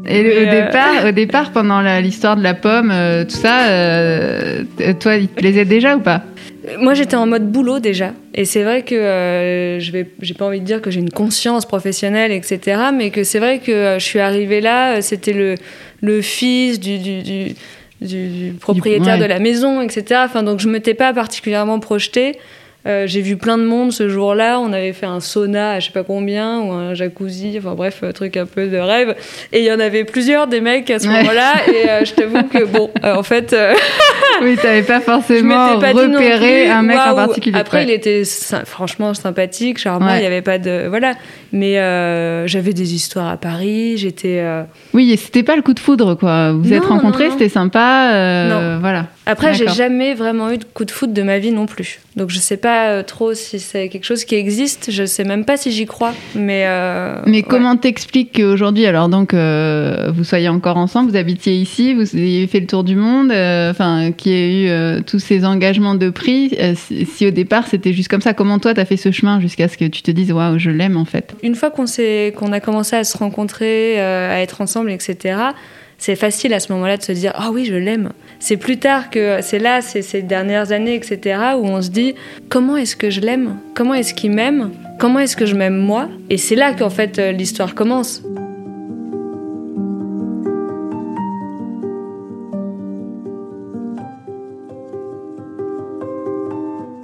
[0.06, 4.64] Et au euh, départ, au départ, pendant l'histoire de la pomme, euh, tout ça, euh,
[5.00, 6.24] toi, il te plaisait déjà ou pas?
[6.80, 8.14] Moi, j'étais en mode boulot déjà.
[8.34, 11.10] Et c'est vrai que euh, je vais, j'ai pas envie de dire que j'ai une
[11.10, 12.78] conscience professionnelle, etc.
[12.94, 15.56] Mais que c'est vrai que euh, je suis arrivée là, euh, c'était le,
[16.02, 17.56] le fils du, du, du-
[18.02, 20.22] du, propriétaire de la maison, etc.
[20.26, 22.34] Enfin, donc je ne m'étais pas particulièrement projetée.
[22.86, 24.60] Euh, j'ai vu plein de monde ce jour-là.
[24.60, 28.04] On avait fait un sauna à je sais pas combien ou un jacuzzi, enfin bref,
[28.04, 29.16] un truc un peu de rêve.
[29.52, 31.54] Et il y en avait plusieurs des mecs à ce moment-là.
[31.68, 33.56] Et euh, je t'avoue que bon, euh, en fait.
[34.42, 37.58] oui, t'avais pas forcément repéré un mec en particulier.
[37.58, 38.24] Après, il était
[38.66, 40.16] franchement sympathique, charmant.
[40.16, 41.14] Il n'y avait pas de voilà.
[41.54, 41.76] Mais
[42.48, 43.98] j'avais des histoires à Paris.
[43.98, 44.44] J'étais.
[44.94, 46.52] Oui, et c'était pas le coup de foudre quoi.
[46.52, 48.48] Vous vous êtes rencontrés, c'était sympa.
[48.50, 48.80] non.
[48.80, 49.08] Voilà.
[49.26, 52.00] Après, j'ai jamais vraiment eu de coup de foudre de ma vie non plus.
[52.16, 54.92] Donc je sais pas euh, trop si c'est quelque chose qui existe.
[54.92, 56.14] Je sais même pas si j'y crois.
[56.36, 61.56] Mais euh, mais comment t'expliques qu'aujourd'hui, alors donc euh, vous soyez encore ensemble, vous habitiez
[61.56, 65.96] ici, vous avez fait le tour du monde, enfin qui ait eu tous ces engagements
[65.96, 66.56] de prix.
[66.76, 69.78] Si, au départ c'était juste comme ça, comment toi t'as fait ce chemin jusqu'à ce
[69.78, 71.34] que tu te dises waouh je l'aime en fait?
[71.44, 75.52] Une fois qu'on a commencé à se rencontrer, à être ensemble, etc
[76.04, 78.12] c'est facile à ce moment-là de se dire ah oui je l'aime.
[78.40, 81.40] C'est plus tard que c'est là, c'est ces dernières années, etc.
[81.58, 82.16] où on se dit
[82.50, 86.10] comment est-ce que je l'aime, comment est-ce qu'il m'aime, comment est-ce que je m'aime moi?
[86.30, 88.22] Et c'est là qu'en fait euh, l'histoire commence.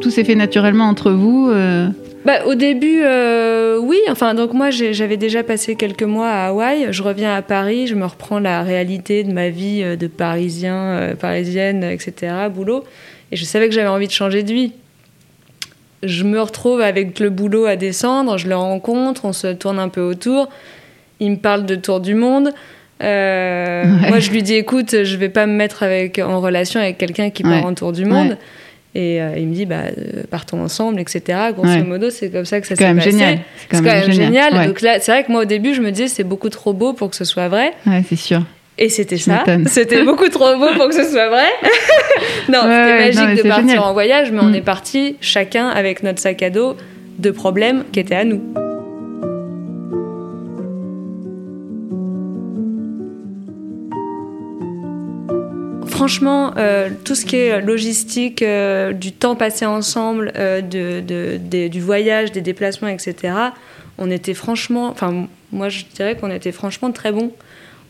[0.02, 1.50] Tout s'est fait naturellement entre vous.
[1.50, 1.88] Euh,
[2.26, 4.00] bah, au début, euh, oui.
[4.10, 6.88] Enfin, donc moi, j'avais déjà passé quelques mois à Hawaï.
[6.92, 10.76] Je reviens à Paris, je me reprends la réalité de ma vie euh, de Parisien,
[10.76, 12.84] euh, Parisienne, etc., boulot.
[13.32, 14.74] Et je savais que j'avais envie de changer de vie.
[16.04, 19.90] Je me retrouve avec le boulot à descendre, je le rencontre, on se tourne un
[19.90, 20.50] peu autour.
[21.20, 22.54] Il me parle de tour du monde.
[23.02, 27.30] Moi, je lui dis, écoute, je vais pas me mettre avec, en relation avec quelqu'un
[27.30, 28.38] qui part en tour du monde.
[28.96, 31.38] Et euh, il me dit, bah, euh, partons ensemble, etc.
[31.56, 33.12] Grosso modo, c'est comme ça que ça s'est passé.
[33.12, 33.40] Génial.
[33.58, 34.68] C'est quand, même génial.
[34.68, 36.94] Donc là, c'est vrai que moi, au début, je me disais, c'est beaucoup trop beau
[36.94, 37.74] pour que ce soit vrai.
[37.86, 38.42] Ouais, c'est sûr.
[38.80, 39.44] Et c'était ça.
[39.66, 41.48] C'était beaucoup trop beau pour que ce soit vrai.
[42.50, 44.56] non, c'était magique de partir en voyage, mais on mm.
[44.56, 46.78] est parti chacun avec notre sac à dos
[47.18, 48.42] de problèmes qui étaient à nous.
[56.00, 61.82] Franchement, euh, tout ce qui est logistique, euh, du temps passé ensemble, euh, de, du
[61.82, 63.34] voyage, des déplacements, etc.,
[63.98, 67.34] on était franchement, enfin, moi je dirais qu'on était franchement très bons.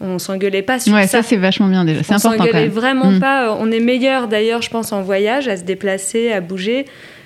[0.02, 1.22] On s'engueulait pas sur ouais, ça.
[1.22, 2.02] ça c'est vachement bien déjà.
[2.02, 2.44] C'est important.
[2.44, 3.20] On s'engueulait vraiment mm.
[3.20, 3.56] pas.
[3.60, 6.86] On est meilleurs d'ailleurs, je pense, en voyage, à se déplacer, à bouger.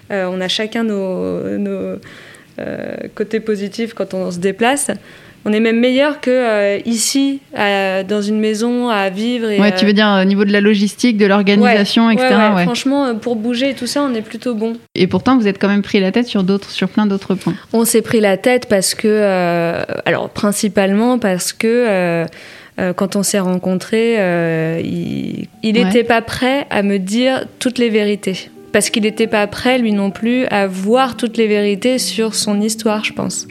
[0.10, 1.96] on a chacun nos, nos
[3.15, 4.91] côtés positifs quand on se déplace
[5.45, 9.49] on est même meilleur que euh, ici, dans une maison, à vivre.
[9.49, 12.29] Et, ouais, tu veux dire au niveau de la logistique, de l'organisation, etc.
[12.56, 14.73] Ouais, Franchement, euh, pour bouger et tout ça, on est plutôt bon.
[14.95, 17.56] Et pourtant, vous êtes quand même pris la tête sur d'autres, sur plein d'autres points.
[17.73, 22.25] On s'est pris la tête parce que, euh, alors principalement parce que.
[22.95, 24.15] quand on s'est rencontrés,
[24.84, 28.49] il n'était pas prêt à me dire toutes les vérités.
[28.71, 32.60] Parce qu'il n'était pas prêt, lui non plus, à voir toutes les vérités sur son
[32.60, 33.47] histoire, je pense.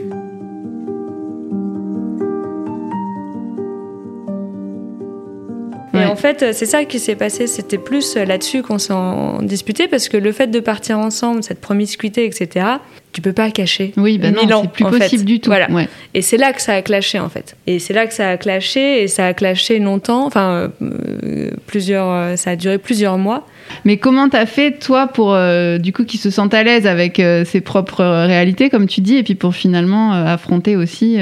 [5.94, 7.46] Et en fait, c'est ça qui s'est passé.
[7.46, 12.24] C'était plus là-dessus qu'on s'en disputait parce que le fait de partir ensemble, cette promiscuité,
[12.24, 12.66] etc.,
[13.12, 13.92] tu peux pas cacher.
[13.96, 15.50] Oui, ben non, c'est plus possible du tout.
[15.50, 15.68] Voilà.
[16.14, 17.56] Et c'est là que ça a clashé en fait.
[17.66, 20.24] Et c'est là que ça a clashé et ça a clashé longtemps.
[20.26, 23.46] Enfin, euh, plusieurs, euh, ça a duré plusieurs mois.
[23.84, 27.22] Mais comment t'as fait toi pour euh, du coup qu'ils se sentent à l'aise avec
[27.44, 31.18] ses propres réalités comme tu dis et puis pour finalement affronter aussi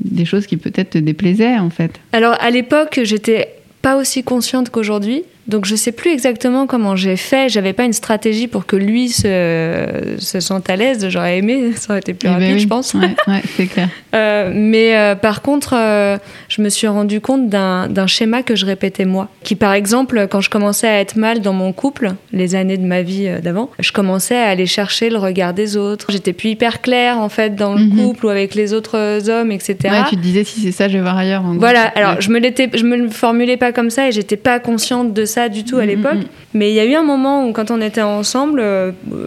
[0.00, 1.92] des choses qui peut-être te déplaisaient en fait?
[2.12, 3.55] Alors à l'époque j'étais
[3.86, 5.22] pas aussi consciente qu'aujourd'hui.
[5.46, 7.48] Donc je sais plus exactement comment j'ai fait.
[7.48, 11.08] J'avais pas une stratégie pour que lui se, se sente à l'aise.
[11.08, 12.94] J'aurais aimé, ça aurait été plus eh ben rapide, je pense.
[12.94, 13.14] Ouais,
[13.56, 13.88] c'est clair.
[14.16, 18.66] Euh, mais euh, par contre, euh, je me suis rendu compte d'un schéma que je
[18.66, 19.28] répétais moi.
[19.42, 22.86] Qui par exemple, quand je commençais à être mal dans mon couple, les années de
[22.86, 26.06] ma vie d'avant, je commençais à aller chercher le regard des autres.
[26.10, 27.96] J'étais plus hyper claire en fait dans le mhm.
[27.96, 29.76] couple ou avec les autres hommes, etc.
[29.84, 31.42] Ouais, tu te disais si c'est ça, je vais voir ailleurs.
[31.58, 31.82] voilà.
[31.94, 35.24] Alors je me je me le formulais pas comme ça et j'étais pas consciente de
[35.24, 36.14] ça du tout à mm, l'époque.
[36.14, 36.28] Mm.
[36.54, 38.62] Mais il y a eu un moment où, quand on était ensemble,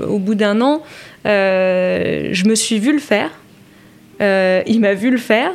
[0.07, 0.81] au bout d'un an,
[1.25, 3.29] je me suis vu le faire.
[4.21, 5.51] Euh, il m'a vu le faire.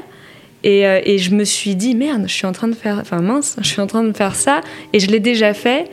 [0.62, 2.98] Et, et, je me suis dit, merde, je suis en train de faire.
[2.98, 4.62] Enfin, mince, je suis en train de faire ça.
[4.94, 5.90] Et je l'ai déjà fait.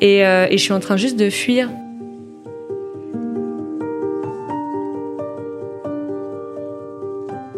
[0.00, 1.68] Et, et je suis en train juste de fuir.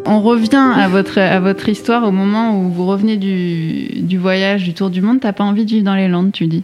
[0.07, 4.63] On revient à votre, à votre histoire au moment où vous revenez du, du voyage,
[4.63, 5.19] du tour du monde.
[5.19, 6.63] T'as pas envie de vivre dans les Landes, tu dis?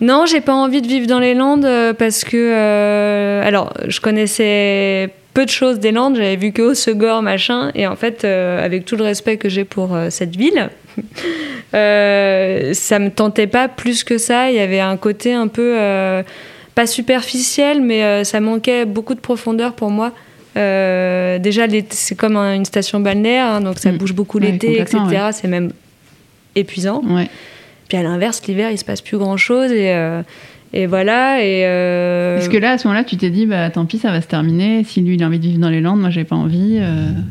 [0.00, 2.36] Non, j'ai pas envie de vivre dans les Landes euh, parce que.
[2.36, 7.86] Euh, alors, je connaissais peu de choses des Landes, j'avais vu que Osegor, machin, et
[7.86, 10.70] en fait, euh, avec tout le respect que j'ai pour cette ville,
[11.74, 14.48] Euh, ça me tentait pas plus que ça.
[14.48, 16.22] Il y avait un côté un peu euh,
[16.76, 20.12] pas superficiel, mais euh, ça manquait beaucoup de profondeur pour moi.
[20.54, 23.96] déjà, c'est comme une station balnéaire, hein, donc ça mm.
[23.96, 25.30] bouge beaucoup l'été, etc.
[25.32, 25.72] C'est même
[26.54, 27.02] épuisant.
[27.88, 29.92] Puis à l'inverse, l'hiver, il se passe plus grand chose et
[30.74, 31.42] et voilà.
[31.42, 34.20] Et Est-ce que là, à ce moment-là, tu t'es dit, bah tant pis, ça va
[34.20, 34.84] se terminer.
[34.84, 36.80] Si lui, il a envie de vivre dans les Landes, moi, j'ai pas envie.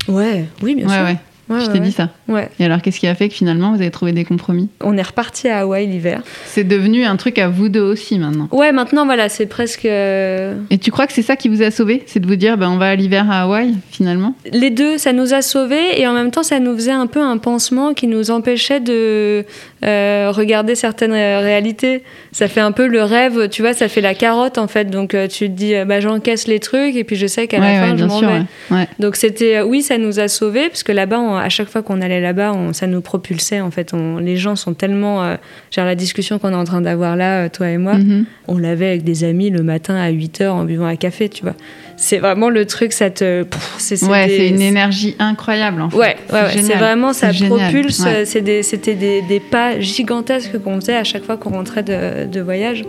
[0.08, 1.17] Ouais, oui, bien sûr.
[1.59, 2.09] Je t'ai dit ça.
[2.27, 2.49] Ouais.
[2.59, 4.69] Et alors, qu'est-ce qui a fait que finalement vous avez trouvé des compromis?
[4.81, 6.21] On est reparti à Hawaï l'hiver.
[6.45, 8.47] C'est devenu un truc à vous deux aussi maintenant.
[8.51, 9.85] Ouais, maintenant voilà, c'est presque.
[9.85, 12.57] Euh, Et tu crois que c'est ça qui vous a sauvé C'est de vous dire,
[12.57, 14.35] ben, on va à l'hiver à Hawaï finalement?
[14.51, 17.21] Les deux, ça nous a sauvés et en même temps, ça nous faisait un peu
[17.21, 19.45] un pansement qui nous empêchait de
[19.83, 22.03] euh, regarder certaines réalités.
[22.31, 24.89] Ça fait un peu le rêve, tu vois, ça fait la carotte en fait.
[24.89, 27.87] Donc euh, tu te dis, bah, j'encaisse les trucs et puis je sais qu'à la
[27.87, 28.87] fin, je m'en vais.
[28.99, 32.21] Donc c'était, oui, ça nous a sauvés parce que là-bas, à chaque fois qu'on allait
[32.21, 33.93] là-bas, ça nous propulsait en fait.
[34.19, 35.23] les gens sont tellement.
[35.23, 35.36] Euh,
[35.71, 38.25] genre la discussion qu'on est en train d'avoir là, euh, toi et moi, mhm.
[38.47, 41.43] on l'avait avec des amis le matin à 8 h en buvant un café, tu
[41.43, 41.56] vois.
[41.97, 43.45] C'est vraiment le truc, ça te.
[43.77, 45.97] C'est ouais, c'est une énergie incroyable en fait.
[45.97, 46.15] Ouais,
[46.49, 48.03] c'est vraiment, ça propulse.
[48.25, 52.84] C'était des, des, pas gigantesques qu'on faisait à chaque fois qu'on rentrait de, de voyage.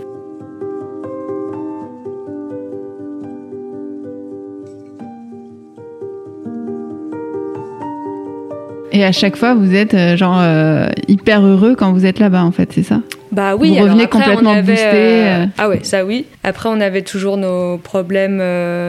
[8.94, 12.44] Et à chaque fois, vous êtes euh, genre euh, hyper heureux quand vous êtes là-bas,
[12.44, 13.00] en fait, c'est ça
[13.33, 13.70] Bah oui.
[13.70, 14.76] Vous revenez complètement boosté.
[14.85, 16.26] Euh, ah ouais, ça oui.
[16.44, 18.37] Après, on avait toujours nos problèmes,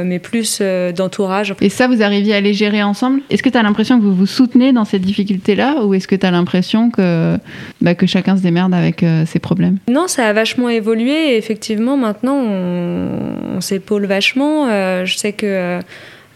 [0.05, 0.61] mais plus
[0.95, 1.55] d'entourage.
[1.59, 3.21] Et ça, vous arriviez à les gérer ensemble?
[3.31, 6.15] Est-ce que tu as l'impression que vous vous soutenez dans ces difficultés-là, ou est-ce que
[6.15, 7.37] tu as l'impression que
[7.81, 9.77] bah, que chacun se démerde avec ses problèmes?
[9.89, 11.33] Non, ça a vachement évolué.
[11.33, 13.07] Et effectivement, maintenant, on,
[13.57, 14.67] on s'épaule vachement.
[15.03, 15.79] je sais que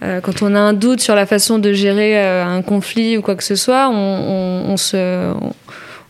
[0.01, 3.21] euh, quand on a un doute sur la façon de gérer euh, un conflit ou
[3.21, 5.33] quoi que ce soit, on, se,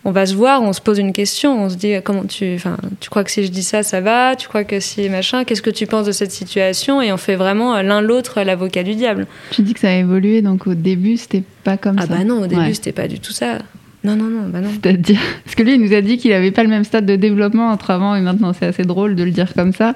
[0.06, 2.78] on, va se voir, on se pose une question, on se dit comment tu, enfin,
[3.00, 4.36] tu crois que si je dis ça, ça va?
[4.36, 5.44] Tu crois que si machin?
[5.44, 7.02] Qu'est-ce que tu penses de cette situation?
[7.02, 9.26] Et on fait vraiment euh, l'un l'autre l'avocat du diable.
[9.50, 12.10] Tu dis que ça a évolué, donc au début c'était pas comme ah ça.
[12.12, 13.58] Ah bah non, au début c'était pas du tout ça.
[14.04, 14.70] Non, non, non, bah non.
[14.72, 17.18] C'est-à-dire Parce que lui, il nous a dit qu'il n'avait pas le même stade de
[17.18, 18.54] développement entre avant et maintenant.
[18.54, 19.96] C'est assez drôle de le dire comme ça.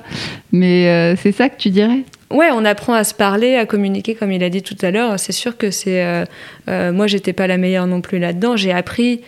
[0.52, 2.04] Mais c'est ça que tu dirais?
[2.34, 5.20] Ouais, on apprend à se parler, à communiquer, comme il a dit tout à l'heure.
[5.20, 6.04] C'est sûr que c'est.
[6.04, 6.26] Euh,
[6.68, 8.58] euh, moi, j'étais pas la meilleure non plus là-dedans.
[8.58, 9.22] J'ai appris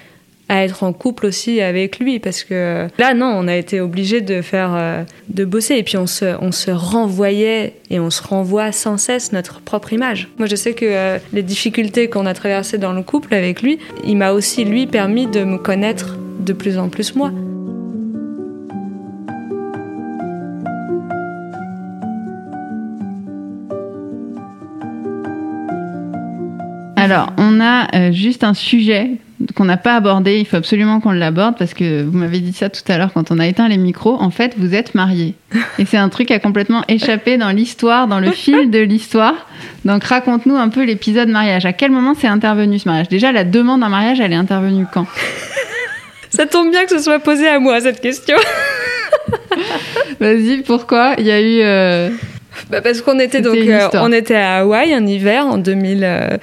[0.50, 4.22] à être en couple aussi avec lui parce que là, non, on a été obligé
[4.22, 8.22] de faire, euh, de bosser et puis on se, on se renvoyait et on se
[8.22, 10.28] renvoie sans cesse notre propre image.
[10.38, 14.18] Moi, je sais que les difficultés qu'on a traversées dans le couple avec lui, il
[14.18, 17.32] m'a aussi lui permis de me connaître de plus en plus moi.
[27.06, 29.12] Alors, on a euh, juste un sujet
[29.54, 30.40] qu'on n'a pas abordé.
[30.40, 33.30] Il faut absolument qu'on l'aborde parce que vous m'avez dit ça tout à l'heure quand
[33.30, 34.20] on a éteint les micros.
[34.20, 35.36] En fait, vous êtes mariés.
[35.78, 39.36] Et c'est un truc qui a complètement échappé dans l'histoire, dans le fil de l'histoire.
[39.86, 41.68] Donc, raconte-nous un peu l'épisode mariage.
[41.68, 43.08] À quel moment c'est intervenu ce mariage?
[43.08, 45.06] Déjà, la demande en mariage, elle est intervenue quand?
[46.32, 48.38] Ça tombe bien que ce soit posé à moi, cette question.
[50.20, 51.14] Vas-y, pourquoi?
[51.20, 51.60] Il y a eu...
[51.62, 52.10] Euh,
[52.70, 56.40] bah parce qu'on était donc euh, on était à Hawaï un hiver en 2000,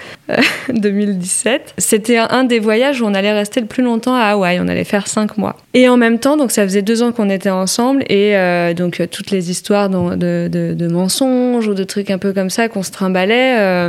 [0.69, 1.63] 2017.
[1.63, 4.61] Euh, C'était un, des voyages où on allait rester le plus longtemps à Hawaï.
[4.61, 5.57] On allait faire cinq mois.
[5.75, 9.03] Et en même temps, donc ça faisait deux ans qu'on était ensemble et euh, donc
[9.11, 12.83] toutes les histoires de, de, de, mensonges ou de trucs un peu comme ça qu'on
[12.83, 13.89] se trimballait.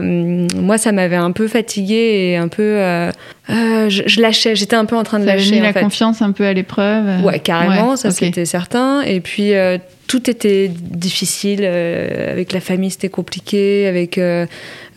[0.55, 2.77] moi, ça m'avait un peu fatiguée et un peu
[3.49, 4.55] je, lâchais.
[4.55, 5.55] J'étais un peu en train de lâcher.
[5.55, 5.81] Mis la fait.
[5.81, 7.23] confiance un peu à l'épreuve.
[7.25, 7.97] Ouais, carrément.
[7.97, 9.01] ça c'était certain.
[9.01, 9.53] Et puis
[10.07, 11.61] tout était difficile.
[11.63, 13.87] Euh, avec la famille, c'était compliqué.
[13.87, 14.45] Avec euh,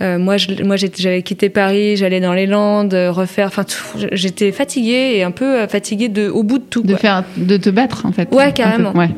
[0.03, 3.47] euh, moi, moi, j'avais quitté Paris, j'allais dans les Landes, refaire.
[3.47, 3.65] Enfin,
[4.13, 6.87] j'étais fatiguée et un peu fatiguée de, au bout de tout.
[6.87, 8.33] De faire, de te battre, en fait.
[8.35, 8.93] Ouais, carrément.
[8.93, 9.11] Ouais.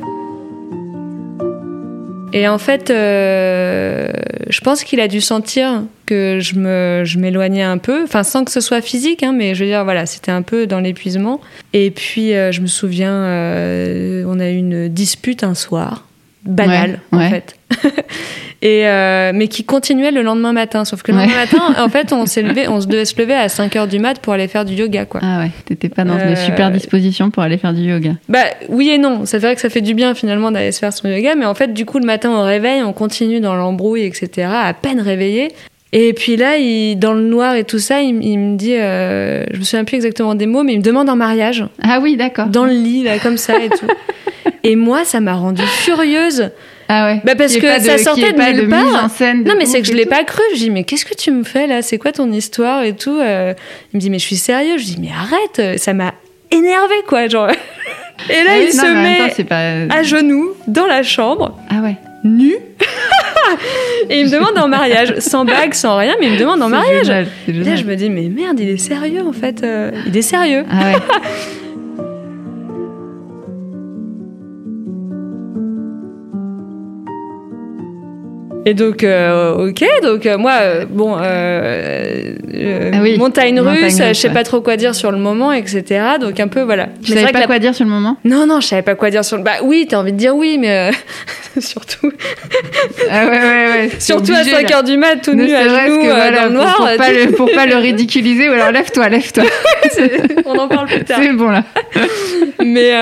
[2.33, 4.09] Et en fait, euh,
[4.49, 8.45] je pense qu'il a dû sentir que je me, je m'éloignais un peu, enfin sans
[8.45, 11.41] que ce soit physique, hein, mais je veux dire voilà, c'était un peu dans l'épuisement.
[11.73, 16.07] Et puis euh, je me souviens, euh, on a eu une dispute un soir,
[16.49, 17.57] banale en fait.
[18.63, 20.85] et euh, mais qui continuait le lendemain matin.
[20.85, 23.35] Sauf que le lendemain matin, en fait, on s'est levé, on se devait se lever
[23.35, 25.21] à 5 heures du mat pour aller faire du yoga, quoi.
[25.23, 28.15] Ah ouais, t'étais pas dans une euh, super disposition pour aller faire du yoga.
[28.29, 29.23] Bah oui et non.
[29.27, 31.55] C'est vrai que ça fait du bien finalement d'aller se faire son yoga, mais en
[31.55, 34.49] fait, du coup, le matin au réveil, on continue dans l'embrouille, etc.
[34.51, 35.53] À peine réveillé.
[35.93, 39.59] Et puis là, il, dans le noir et tout ça, il, me dit, euh, je
[39.59, 41.65] me souviens plus exactement des mots, mais il me demande en mariage.
[41.83, 42.47] Ah oui, d'accord.
[42.47, 43.87] Dans le lit, là, comme ça et tout.
[44.65, 46.51] et moi, ça m'a rendue furieuse.
[46.91, 47.21] Ah ouais.
[47.23, 49.11] Bah parce que ça sortait de nulle part.
[49.45, 50.41] non mais c'est que je l'ai pas cru.
[50.55, 51.83] Je dis mais qu'est-ce que tu me fais là?
[51.83, 53.53] C'est quoi ton histoire et tout euh?
[53.93, 54.79] Il me dit mais je suis sérieux.
[54.79, 55.79] Je dis mais arrête.
[55.79, 56.15] Ça m'a
[56.51, 57.29] énervé, quoi.
[57.29, 57.51] Genre.
[58.31, 59.61] Et là, Ah il non, se en met temps, c'est pas...
[59.95, 61.95] à genoux dans la chambre, Ah ouais.
[62.25, 62.57] nu.
[64.11, 66.69] et il me demande en mariage, sans bague, sans rien, mais il me demande en
[66.69, 67.07] mariage.
[67.07, 69.63] génial, Et là, je me dis, mais merde, il est sérieux en fait.
[69.63, 70.65] euh, il est sérieux.
[70.71, 70.97] Ah ouais.
[78.69, 81.23] Et donc, euh, ok, donc euh, moi, euh, bon, Ah
[83.03, 84.35] oui, montagne montagne russe, je sais ouais.
[84.35, 86.03] pas trop quoi dire sur le moment, etc.
[86.21, 86.89] Donc un peu, voilà.
[87.03, 88.19] Tu savais pas la- quoi dire sur le moment?
[88.27, 89.43] Non, non, je savais pas quoi dire sur le.
[89.43, 90.91] Bah oui, t'as envie de dire oui, mais
[91.61, 92.13] surtout,
[93.11, 93.91] Ah ouais, ouais, ouais.
[94.01, 94.77] surtout à obligé, 5 là.
[94.77, 96.77] heures du mat, tout nu à genoux que, voilà, dans le pour- noir.
[96.77, 99.45] Pour, euh, pas le, pour pas le ridiculiser, ou alors lève-toi, lève-toi.
[100.45, 101.21] On en parle plus tard.
[101.23, 101.65] C'est bon là.
[102.63, 102.93] Mais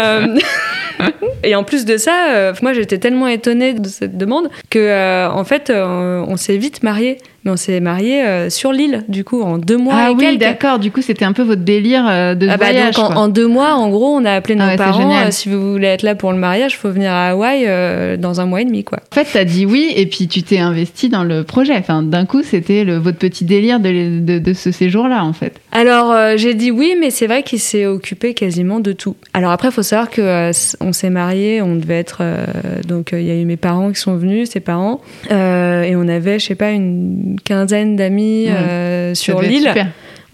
[1.42, 5.28] et en plus de ça, euh, moi j'étais tellement étonnée de cette demande que euh,
[5.30, 7.18] en fait euh, on s'est vite mariés.
[7.46, 10.36] Mais on s'est mariés euh, sur l'île, du coup, en deux mois ah et oui,
[10.36, 10.80] d'accord.
[10.80, 12.96] Du coup, c'était un peu votre délire euh, de Ah bah voyage.
[12.96, 15.16] donc en, deux mois, en gros, on a appelé nos Ah ouais, c'est parents.
[15.16, 17.64] euh, si vous voulez être là pour le mariage, faut venir à Hawaï
[18.18, 18.98] dans un mois et demi, quoi.
[19.12, 21.74] En fait, t'as dit oui, et puis tu t'es investi dans le projet.
[21.76, 25.60] Enfin, d'un coup, c'était votre petit délire de, de, de ce séjour-là, en fait.
[25.70, 29.14] Alors j'ai dit oui, mais c'est vrai qu'il s'est occupé quasiment de tout.
[29.34, 32.24] Alors après, il faut savoir que on s'est mariés, on devait être
[32.88, 36.40] donc il y a eu mes parents qui sont venus, ses parents, et on avait
[36.40, 39.72] je sais pas une quinzaine d'amis euh, sur l'île.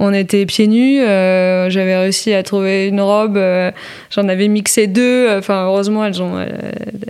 [0.05, 1.01] On était pieds nus.
[1.01, 3.37] euh, J'avais réussi à trouver une robe.
[3.37, 3.71] euh,
[4.11, 5.29] J'en avais mixé deux.
[5.39, 6.47] Enfin, heureusement, elles ont euh,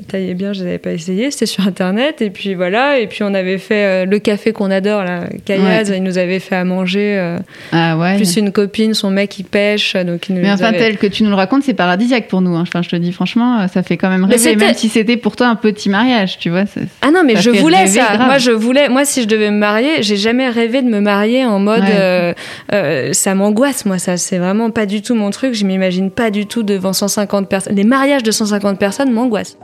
[0.09, 0.53] taillé bien.
[0.53, 1.31] Je les avais pas essayées.
[1.31, 2.21] C'était sur internet.
[2.21, 2.99] Et puis voilà.
[2.99, 5.21] Et puis on avait fait le café qu'on adore, là.
[5.47, 7.37] Kayaz, il nous avait fait à manger.
[7.73, 8.17] Ah ouais.
[8.17, 9.95] plus une copine, son mec, il pêche.
[9.97, 12.43] Donc il nous Mais enfin, avait- tel que tu nous le racontes, c'est paradisiaque pour
[12.43, 12.55] nous.
[12.57, 12.63] hein.
[12.69, 15.47] Enfin, je te dis franchement, ça fait quand même rêver, même si c'était pour toi
[15.49, 16.67] un petit mariage, tu vois.
[16.67, 18.03] c'est- Ah non, mais Ça je voulais ça.
[18.15, 18.27] grave.
[18.27, 18.89] Moi, je voulais.
[18.91, 21.81] Moi, si je devais me marier, j'ai jamais rêvé de me marier en mode.
[21.81, 21.89] Ouais.
[21.95, 22.33] euh,
[22.73, 22.82] euh,
[23.13, 23.99] ça m'angoisse, moi.
[23.99, 25.55] Ça, c'est vraiment pas du tout mon truc.
[25.55, 27.75] Je m'imagine pas du tout devant 150 personnes.
[27.75, 29.57] Les mariages de 150 personnes m'angoissent.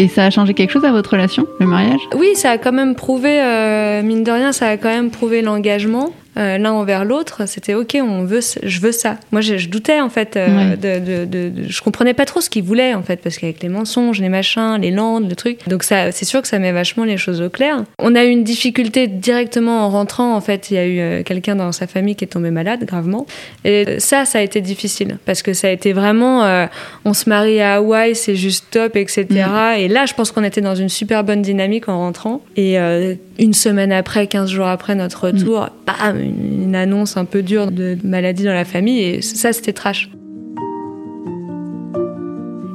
[0.00, 2.00] Et ça a changé quelque chose à votre relation, le mariage?
[2.16, 5.42] Oui, ça a quand même prouvé, euh, mine de rien, ça a quand même prouvé
[5.42, 7.46] l'engagement euh, l'un envers l'autre.
[7.46, 9.18] C'était ok, on veut, je veux ça.
[9.32, 10.76] Moi, je, je doutais en fait, euh, Ouais.
[10.76, 13.62] de, de, de- de- je comprenais pas trop ce qu'ils voulaient en fait, parce qu'avec
[13.62, 15.58] les mensonges, les machins, les landes, le truc.
[15.68, 17.84] Donc ça, c'est sûr que ça met vachement les choses au clair.
[17.98, 20.34] On a eu une difficulté directement en rentrant.
[20.34, 22.84] En fait, il y a eu euh, quelqu'un dans sa famille qui est tombé malade
[22.84, 23.26] gravement,
[23.64, 26.66] et ça, ça a été difficile parce que ça a été vraiment,
[27.04, 29.26] on se marie à Hawaï, c'est juste top, etc.
[29.78, 32.42] Et là, je pense qu'on était dans une super bonne dynamique en rentrant.
[32.56, 32.76] Et
[33.40, 37.72] une semaine après, 15 jours après notre retour, bam, une, une annonce un peu dure
[37.72, 39.00] de maladie dans la famille.
[39.00, 40.10] Et ça, c'était trash.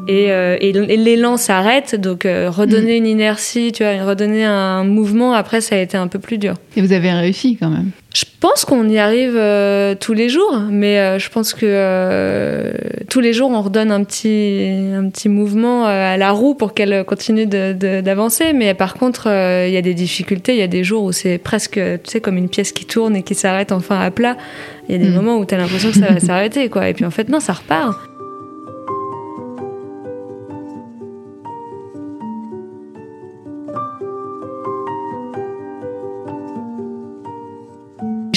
[0.07, 5.33] Et, euh, et l'élan s'arrête, donc euh, redonner une inertie, tu vois, redonner un mouvement,
[5.33, 6.53] après, ça a été un peu plus dur.
[6.75, 7.89] Et vous avez réussi quand même.
[8.15, 12.71] Je pense qu'on y arrive euh, tous les jours, mais euh, je pense que euh,
[13.09, 17.03] tous les jours on redonne un petit, un petit mouvement à la roue pour qu'elle
[17.03, 18.53] continue d'avancer.
[18.53, 20.53] Mais par contre, il y a des difficultés.
[20.53, 23.17] Il y a des jours où c'est presque, tu sais, comme une pièce qui tourne
[23.17, 24.37] et qui s'arrête enfin à plat.
[24.87, 25.15] Il y a des Mm.
[25.15, 26.87] moments où tu as l'impression que ça va s'arrêter, quoi.
[26.87, 27.97] Et puis en fait, non, ça repart.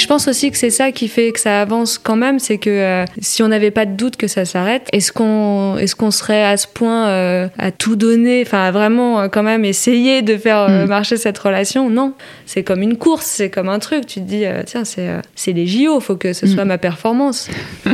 [0.08, 3.04] Pense aussi que c'est ça qui fait que ça avance quand même, c'est que euh,
[3.20, 6.56] si on n'avait pas de doute que ça s'arrête, est-ce qu'on est-ce qu'on serait à
[6.56, 10.58] ce point euh, à tout donner, enfin à vraiment euh, quand même essayer de faire
[10.68, 10.88] euh, Mm.
[10.88, 11.90] marcher cette relation?
[11.90, 12.14] Non,
[12.46, 14.06] c'est comme une course, c'est comme un truc.
[14.06, 16.48] Tu te dis tiens c'est c'est les JO, faut que ce Mm.
[16.48, 17.48] soit ma performance.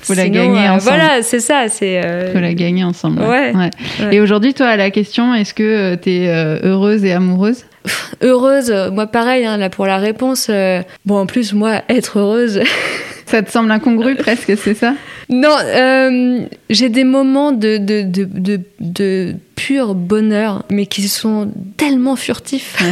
[0.00, 0.96] Faut la gagner ensemble.
[0.96, 2.00] Voilà, c'est ça, c'est.
[2.32, 3.20] Faut la gagner ensemble.
[3.22, 3.52] Ouais.
[3.54, 3.70] Ouais.
[4.10, 6.28] Et aujourd'hui, toi, à la question, est-ce que tu es
[6.64, 7.64] heureuse et amoureuse?
[8.22, 10.48] Heureuse, euh, moi pareil, hein, là pour la réponse.
[10.50, 12.60] euh, bon, en plus, moi, être heureuse,
[13.26, 14.94] Ça te semble incongru presque, c'est ça?
[15.28, 22.16] Non, euh, j'ai des moments de, de, de, de, pur bonheur, mais qui sont tellement
[22.16, 22.76] furtifs.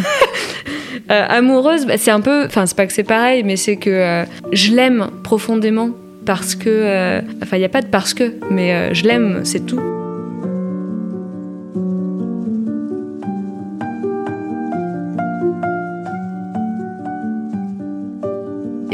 [1.11, 2.47] Euh, amoureuse, bah, c'est un peu.
[2.47, 5.91] Enfin, c'est pas que c'est pareil, mais c'est que je l'aime profondément
[6.25, 7.21] parce que.
[7.43, 9.81] Enfin, il n'y a pas de parce que, mais je l'aime, c'est tout.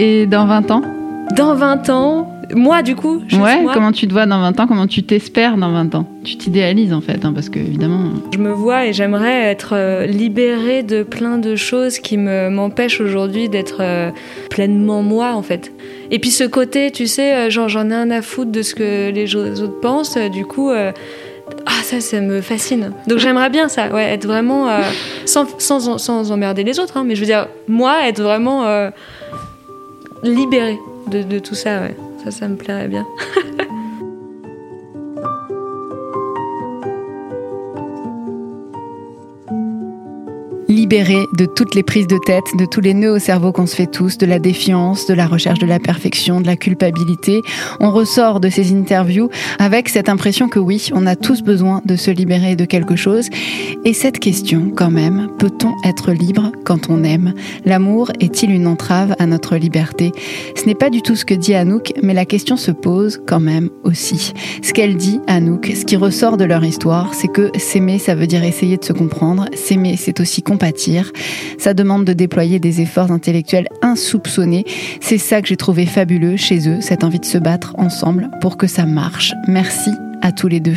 [0.03, 0.82] Et dans 20 ans
[1.36, 4.66] Dans 20 ans, moi du coup, Ouais, moi, comment tu te vois dans 20 ans?
[4.66, 6.07] Comment tu t'espères dans 20 ans?
[6.24, 8.05] Tu t'idéalises en fait, hein, parce que évidemment.
[8.32, 13.01] Je me vois et j'aimerais être euh, libérée de plein de choses qui me m'empêchent
[13.03, 14.11] aujourd'hui d'être euh,
[14.48, 15.70] pleinement moi en fait.
[16.11, 18.74] Et puis ce côté, tu sais, euh, genre j'en ai un à foutre de ce
[18.74, 20.16] que les autres pensent.
[20.16, 20.92] euh, Du coup, euh,
[21.66, 24.82] ah ça ça me fascine donc j'aimerais bien ça ouais être vraiment euh,
[25.26, 28.90] sans, sans, sans, emmerder les autres hein, mais je veux dire moi être vraiment euh,
[30.22, 31.96] libérée de, de, tout ça ouais.
[32.24, 33.06] Ça ça me plairait bien
[40.91, 43.76] libéré de toutes les prises de tête, de tous les nœuds au cerveau qu'on se
[43.76, 47.43] fait tous, de la défiance, de la recherche de la perfection, de la culpabilité.
[47.78, 49.30] On ressort de ces interviews
[49.61, 53.28] avec cette impression que oui, on a tous besoin de se libérer de quelque chose.
[53.84, 57.34] Et cette question, quand même, peut-on être libre quand on aime?
[57.64, 60.11] L'amour est-il une entrave à notre liberté?
[60.57, 63.38] Ce n'est pas du tout ce que dit Anouk, mais la question se pose quand
[63.38, 64.32] même aussi.
[64.61, 68.26] Ce qu'elle dit, Anouk, ce qui ressort de leur histoire, c'est que s'aimer, ça veut
[68.26, 69.45] dire essayer de se comprendre.
[69.55, 70.43] S'aimer, c'est aussi
[71.58, 74.64] ça demande de déployer des efforts intellectuels insoupçonnés.
[75.00, 78.56] C'est ça que j'ai trouvé fabuleux chez eux, cette envie de se battre ensemble pour
[78.56, 79.32] que ça marche.
[79.48, 79.90] Merci
[80.22, 80.76] à tous les deux.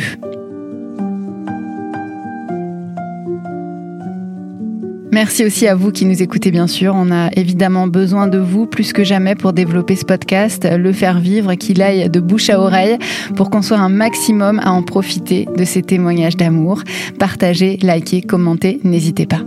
[5.14, 6.92] Merci aussi à vous qui nous écoutez bien sûr.
[6.96, 11.20] On a évidemment besoin de vous plus que jamais pour développer ce podcast, le faire
[11.20, 12.98] vivre, qu'il aille de bouche à oreille
[13.36, 16.82] pour qu'on soit un maximum à en profiter de ces témoignages d'amour.
[17.20, 19.44] Partagez, likez, commentez, n'hésitez pas.